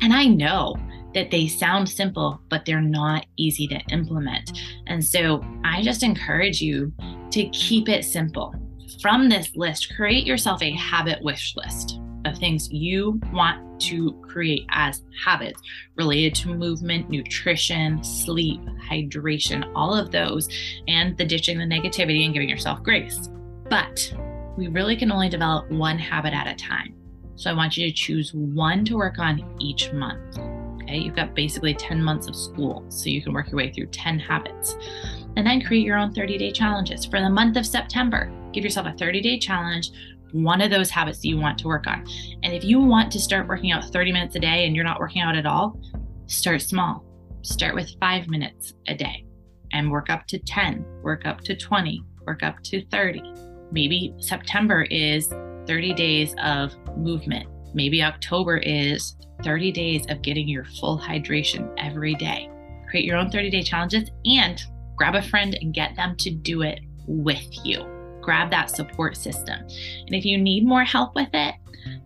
And 0.00 0.12
I 0.12 0.24
know 0.24 0.76
that 1.14 1.30
they 1.30 1.46
sound 1.46 1.88
simple, 1.88 2.40
but 2.48 2.64
they're 2.64 2.80
not 2.80 3.26
easy 3.36 3.66
to 3.68 3.78
implement. 3.90 4.60
And 4.86 5.04
so 5.04 5.44
I 5.64 5.82
just 5.82 6.02
encourage 6.02 6.60
you 6.60 6.92
to 7.30 7.48
keep 7.50 7.88
it 7.88 8.04
simple. 8.04 8.54
From 9.00 9.28
this 9.28 9.54
list, 9.54 9.94
create 9.96 10.26
yourself 10.26 10.62
a 10.62 10.72
habit 10.72 11.22
wish 11.22 11.54
list 11.56 12.00
of 12.24 12.38
things 12.38 12.70
you 12.70 13.20
want 13.32 13.80
to 13.80 14.12
create 14.22 14.66
as 14.70 15.02
habits 15.24 15.60
related 15.96 16.34
to 16.34 16.54
movement, 16.54 17.10
nutrition, 17.10 18.02
sleep, 18.02 18.60
hydration, 18.88 19.70
all 19.74 19.94
of 19.94 20.10
those, 20.10 20.48
and 20.88 21.16
the 21.18 21.24
ditching 21.24 21.58
the 21.58 21.64
negativity 21.64 22.24
and 22.24 22.32
giving 22.32 22.48
yourself 22.48 22.82
grace. 22.82 23.28
But 23.68 24.12
we 24.56 24.68
really 24.68 24.96
can 24.96 25.10
only 25.10 25.28
develop 25.28 25.70
one 25.70 25.98
habit 25.98 26.32
at 26.32 26.46
a 26.46 26.54
time. 26.54 26.94
So 27.36 27.50
I 27.50 27.54
want 27.54 27.76
you 27.76 27.88
to 27.88 27.92
choose 27.92 28.32
one 28.32 28.84
to 28.86 28.96
work 28.96 29.18
on 29.18 29.56
each 29.60 29.92
month. 29.92 30.38
You've 30.98 31.16
got 31.16 31.34
basically 31.34 31.74
10 31.74 32.02
months 32.02 32.28
of 32.28 32.36
school, 32.36 32.84
so 32.88 33.08
you 33.08 33.22
can 33.22 33.32
work 33.32 33.48
your 33.48 33.56
way 33.56 33.72
through 33.72 33.86
10 33.86 34.18
habits. 34.18 34.76
And 35.36 35.46
then 35.46 35.62
create 35.62 35.84
your 35.84 35.98
own 35.98 36.12
30 36.12 36.38
day 36.38 36.52
challenges. 36.52 37.04
For 37.04 37.20
the 37.20 37.30
month 37.30 37.56
of 37.56 37.66
September, 37.66 38.32
give 38.52 38.64
yourself 38.64 38.86
a 38.86 38.92
30 38.92 39.20
day 39.20 39.38
challenge, 39.38 39.90
one 40.32 40.60
of 40.60 40.70
those 40.70 40.90
habits 40.90 41.20
that 41.20 41.28
you 41.28 41.38
want 41.38 41.58
to 41.58 41.68
work 41.68 41.86
on. 41.86 42.04
And 42.42 42.52
if 42.52 42.64
you 42.64 42.80
want 42.80 43.12
to 43.12 43.20
start 43.20 43.48
working 43.48 43.72
out 43.72 43.84
30 43.84 44.12
minutes 44.12 44.34
a 44.34 44.40
day 44.40 44.66
and 44.66 44.74
you're 44.74 44.84
not 44.84 44.98
working 44.98 45.22
out 45.22 45.36
at 45.36 45.46
all, 45.46 45.80
start 46.26 46.60
small. 46.60 47.04
Start 47.42 47.74
with 47.74 47.90
five 48.00 48.28
minutes 48.28 48.74
a 48.88 48.96
day 48.96 49.24
and 49.72 49.90
work 49.90 50.10
up 50.10 50.26
to 50.28 50.38
10, 50.38 50.84
work 51.02 51.26
up 51.26 51.40
to 51.42 51.56
20, 51.56 52.02
work 52.26 52.42
up 52.42 52.60
to 52.64 52.84
30. 52.86 53.22
Maybe 53.70 54.14
September 54.18 54.82
is 54.90 55.28
30 55.66 55.94
days 55.94 56.34
of 56.42 56.74
movement. 56.96 57.48
Maybe 57.74 58.02
October 58.02 58.56
is 58.58 59.16
30 59.42 59.72
days 59.72 60.06
of 60.08 60.22
getting 60.22 60.48
your 60.48 60.64
full 60.64 60.98
hydration 60.98 61.72
every 61.78 62.14
day. 62.14 62.48
Create 62.88 63.04
your 63.04 63.16
own 63.16 63.30
30 63.30 63.50
day 63.50 63.62
challenges 63.62 64.10
and 64.24 64.62
grab 64.96 65.14
a 65.14 65.22
friend 65.22 65.58
and 65.60 65.74
get 65.74 65.96
them 65.96 66.16
to 66.18 66.30
do 66.30 66.62
it 66.62 66.80
with 67.06 67.44
you. 67.64 67.84
Grab 68.20 68.50
that 68.50 68.70
support 68.70 69.16
system. 69.16 69.60
And 70.06 70.14
if 70.14 70.24
you 70.24 70.38
need 70.38 70.64
more 70.64 70.84
help 70.84 71.14
with 71.14 71.28
it, 71.32 71.54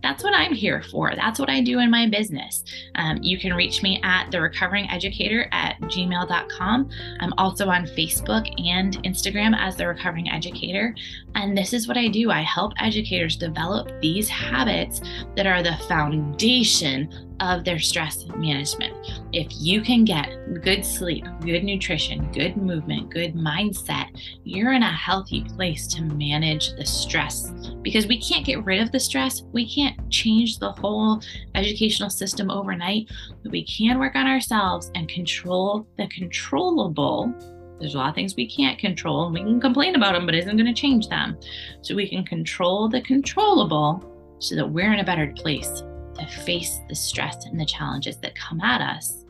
that's 0.02 0.22
what 0.22 0.34
I'm 0.34 0.52
here 0.52 0.82
for. 0.82 1.14
That's 1.14 1.38
what 1.38 1.50
I 1.50 1.60
do 1.60 1.78
in 1.80 1.90
my 1.90 2.08
business. 2.08 2.64
Um, 2.94 3.18
you 3.22 3.38
can 3.38 3.54
reach 3.54 3.82
me 3.82 4.00
at 4.02 4.30
the 4.30 4.40
recovering 4.40 4.88
educator 4.90 5.48
at 5.52 5.80
gmail.com. 5.82 6.90
I'm 7.20 7.32
also 7.36 7.68
on 7.68 7.86
Facebook 7.86 8.48
and 8.66 9.02
Instagram 9.04 9.56
as 9.58 9.76
the 9.76 9.86
recovering 9.86 10.30
educator. 10.30 10.94
And 11.34 11.56
this 11.56 11.72
is 11.72 11.88
what 11.88 11.96
I 11.96 12.08
do 12.08 12.30
I 12.30 12.42
help 12.42 12.72
educators 12.78 13.36
develop 13.36 13.90
these 14.00 14.28
habits 14.28 15.00
that 15.36 15.46
are 15.46 15.62
the 15.62 15.76
foundation 15.88 17.27
of 17.40 17.64
their 17.64 17.78
stress 17.78 18.26
management. 18.36 18.94
If 19.32 19.48
you 19.52 19.80
can 19.80 20.04
get 20.04 20.28
good 20.62 20.84
sleep, 20.84 21.24
good 21.40 21.64
nutrition, 21.64 22.30
good 22.32 22.56
movement, 22.56 23.10
good 23.10 23.34
mindset, 23.34 24.08
you're 24.44 24.72
in 24.72 24.82
a 24.82 24.92
healthy 24.92 25.44
place 25.44 25.86
to 25.88 26.02
manage 26.02 26.72
the 26.72 26.84
stress 26.84 27.50
because 27.82 28.06
we 28.06 28.20
can't 28.20 28.44
get 28.44 28.64
rid 28.64 28.80
of 28.80 28.92
the 28.92 29.00
stress. 29.00 29.42
We 29.52 29.68
can't 29.68 30.10
change 30.10 30.58
the 30.58 30.72
whole 30.72 31.20
educational 31.54 32.10
system 32.10 32.50
overnight, 32.50 33.10
but 33.42 33.52
we 33.52 33.64
can 33.64 33.98
work 33.98 34.16
on 34.16 34.26
ourselves 34.26 34.90
and 34.94 35.08
control 35.08 35.86
the 35.96 36.08
controllable. 36.08 37.32
There's 37.78 37.94
a 37.94 37.98
lot 37.98 38.08
of 38.08 38.14
things 38.14 38.34
we 38.34 38.48
can't 38.48 38.78
control 38.78 39.26
and 39.26 39.34
we 39.34 39.40
can 39.40 39.60
complain 39.60 39.94
about 39.94 40.14
them, 40.14 40.26
but 40.26 40.34
isn't 40.34 40.56
going 40.56 40.72
to 40.72 40.80
change 40.80 41.08
them. 41.08 41.38
So 41.82 41.94
we 41.94 42.08
can 42.08 42.24
control 42.24 42.88
the 42.88 43.00
controllable 43.02 44.04
so 44.40 44.56
that 44.56 44.68
we're 44.68 44.92
in 44.92 45.00
a 45.00 45.04
better 45.04 45.32
place 45.36 45.82
to 46.18 46.26
face 46.26 46.78
the 46.88 46.94
stress 46.94 47.46
and 47.46 47.58
the 47.58 47.66
challenges 47.66 48.18
that 48.18 48.34
come 48.34 48.60
at 48.60 48.80
us 48.80 49.24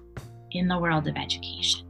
in 0.51 0.69
the 0.69 0.79
world 0.79 1.07
of 1.07 1.17
education. 1.17 1.85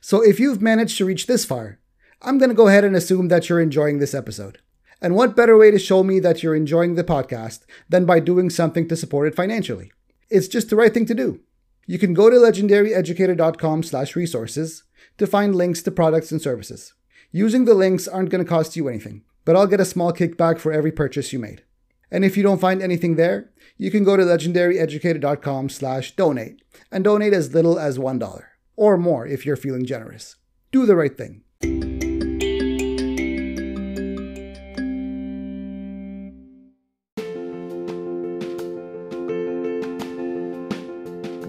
So 0.00 0.22
if 0.22 0.40
you've 0.40 0.62
managed 0.62 0.96
to 0.98 1.04
reach 1.04 1.26
this 1.26 1.44
far, 1.44 1.80
I'm 2.22 2.38
going 2.38 2.48
to 2.48 2.54
go 2.54 2.68
ahead 2.68 2.84
and 2.84 2.96
assume 2.96 3.28
that 3.28 3.48
you're 3.48 3.60
enjoying 3.60 3.98
this 3.98 4.14
episode. 4.14 4.58
And 5.00 5.14
what 5.14 5.36
better 5.36 5.56
way 5.56 5.70
to 5.70 5.78
show 5.78 6.02
me 6.02 6.18
that 6.20 6.42
you're 6.42 6.56
enjoying 6.56 6.94
the 6.94 7.04
podcast 7.04 7.60
than 7.88 8.06
by 8.06 8.18
doing 8.18 8.50
something 8.50 8.88
to 8.88 8.96
support 8.96 9.28
it 9.28 9.36
financially? 9.36 9.92
It's 10.30 10.48
just 10.48 10.70
the 10.70 10.76
right 10.76 10.92
thing 10.92 11.06
to 11.06 11.14
do. 11.14 11.40
You 11.86 11.98
can 11.98 12.14
go 12.14 12.30
to 12.30 12.36
legendaryeducator.com/resources 12.36 14.82
to 15.18 15.26
find 15.26 15.54
links 15.54 15.82
to 15.82 15.90
products 15.90 16.32
and 16.32 16.42
services. 16.42 16.94
Using 17.30 17.64
the 17.64 17.74
links 17.74 18.08
aren't 18.08 18.30
going 18.30 18.42
to 18.42 18.48
cost 18.48 18.76
you 18.76 18.88
anything, 18.88 19.22
but 19.48 19.56
I'll 19.56 19.66
get 19.66 19.80
a 19.80 19.86
small 19.86 20.12
kickback 20.12 20.58
for 20.58 20.74
every 20.74 20.92
purchase 20.92 21.32
you 21.32 21.38
made. 21.38 21.62
And 22.10 22.22
if 22.22 22.36
you 22.36 22.42
don't 22.42 22.60
find 22.60 22.82
anything 22.82 23.16
there, 23.16 23.48
you 23.78 23.90
can 23.90 24.04
go 24.04 24.14
to 24.14 24.22
legendaryeducator.com 24.22 25.70
slash 25.70 26.14
donate 26.16 26.60
and 26.92 27.02
donate 27.02 27.32
as 27.32 27.54
little 27.54 27.78
as 27.78 27.96
$1 27.96 28.42
or 28.76 28.98
more 28.98 29.26
if 29.26 29.46
you're 29.46 29.56
feeling 29.56 29.86
generous. 29.86 30.36
Do 30.70 30.84
the 30.84 30.96
right 30.96 31.16
thing. 31.16 31.44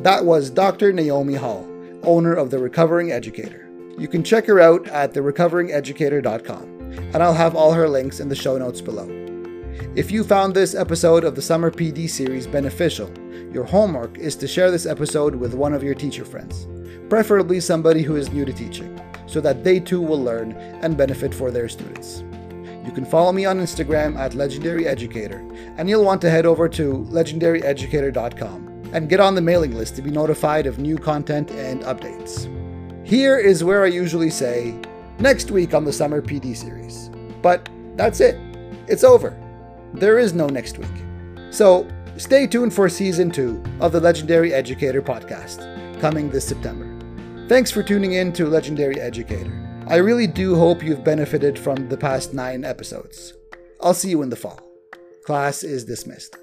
That 0.04 0.24
was 0.24 0.50
Dr. 0.50 0.94
Naomi 0.94 1.34
Hall, 1.34 1.68
owner 2.04 2.34
of 2.34 2.50
The 2.50 2.60
Recovering 2.60 3.12
Educator. 3.12 3.70
You 3.98 4.08
can 4.08 4.24
check 4.24 4.46
her 4.46 4.62
out 4.62 4.88
at 4.88 5.12
therecoveringeducator.com, 5.12 6.79
and 7.14 7.24
I'll 7.24 7.34
have 7.34 7.56
all 7.56 7.74
her 7.74 7.88
links 7.88 8.20
in 8.20 8.30
the 8.30 8.36
show 8.36 8.58
notes 8.58 8.82
below. 8.82 9.08
If 9.96 10.12
you 10.12 10.24
found 10.24 10.54
this 10.54 10.76
episode 10.76 11.24
of 11.24 11.36
the 11.36 11.42
Summer 11.42 11.72
PD 11.72 12.10
series 12.10 12.46
beneficial, 12.46 13.12
your 13.52 13.64
homework 13.64 14.18
is 14.18 14.36
to 14.38 14.48
share 14.48 14.70
this 14.70 14.86
episode 14.86 15.36
with 15.36 15.54
one 15.54 15.74
of 15.74 15.84
your 15.84 15.96
teacher 15.96 16.24
friends, 16.24 16.68
preferably 17.10 17.60
somebody 17.60 18.04
who 18.04 18.16
is 18.16 18.32
new 18.32 18.46
to 18.46 18.54
teaching, 18.54 19.02
so 19.26 19.42
that 19.42 19.64
they 19.64 19.80
too 19.80 20.02
will 20.02 20.22
learn 20.22 20.52
and 20.82 20.98
benefit 20.98 21.34
for 21.34 21.50
their 21.50 21.68
students. 21.68 22.24
You 22.86 22.92
can 22.92 23.06
follow 23.06 23.32
me 23.32 23.46
on 23.46 23.60
Instagram 23.60 24.18
at 24.18 24.34
Legendary 24.34 24.88
Educator, 24.88 25.40
and 25.78 25.90
you'll 25.90 26.06
want 26.06 26.22
to 26.22 26.30
head 26.30 26.46
over 26.46 26.70
to 26.70 27.06
legendaryeducator.com 27.10 28.90
and 28.94 29.10
get 29.10 29.20
on 29.20 29.36
the 29.36 29.42
mailing 29.42 29.76
list 29.76 29.96
to 29.96 30.02
be 30.02 30.12
notified 30.12 30.66
of 30.66 30.80
new 30.80 30.98
content 30.98 31.52
and 31.52 31.82
updates. 31.82 32.48
Here 33.06 33.38
is 33.38 33.64
where 33.64 33.84
I 33.84 33.88
usually 33.88 34.30
say, 34.30 34.80
next 35.20 35.52
week 35.52 35.74
on 35.74 35.86
the 35.86 35.94
Summer 35.94 36.22
PD 36.22 36.56
series. 36.56 37.10
But 37.42 37.70
that's 37.96 38.20
it. 38.20 38.36
It's 38.88 39.04
over. 39.04 39.38
There 39.94 40.18
is 40.20 40.34
no 40.34 40.48
next 40.48 40.78
week. 40.78 40.88
So 41.52 41.88
stay 42.18 42.48
tuned 42.48 42.74
for 42.74 42.88
season 42.90 43.32
two 43.32 43.64
of 43.80 43.92
the 43.92 44.00
Legendary 44.00 44.54
Educator 44.54 45.02
podcast, 45.02 46.00
coming 46.00 46.30
this 46.30 46.48
September. 46.48 46.88
Thanks 47.48 47.72
for 47.72 47.84
tuning 47.84 48.14
in 48.14 48.32
to 48.34 48.46
Legendary 48.46 49.00
Educator. 49.00 49.52
I 49.88 49.96
really 49.96 50.28
do 50.28 50.56
hope 50.56 50.84
you've 50.84 51.04
benefited 51.04 51.58
from 51.58 51.90
the 51.90 51.98
past 51.98 52.34
nine 52.34 52.64
episodes. 52.64 53.34
I'll 53.82 53.94
see 53.94 54.10
you 54.10 54.22
in 54.22 54.30
the 54.30 54.36
fall. 54.36 54.62
Class 55.26 55.64
is 55.64 55.86
dismissed. 55.86 56.38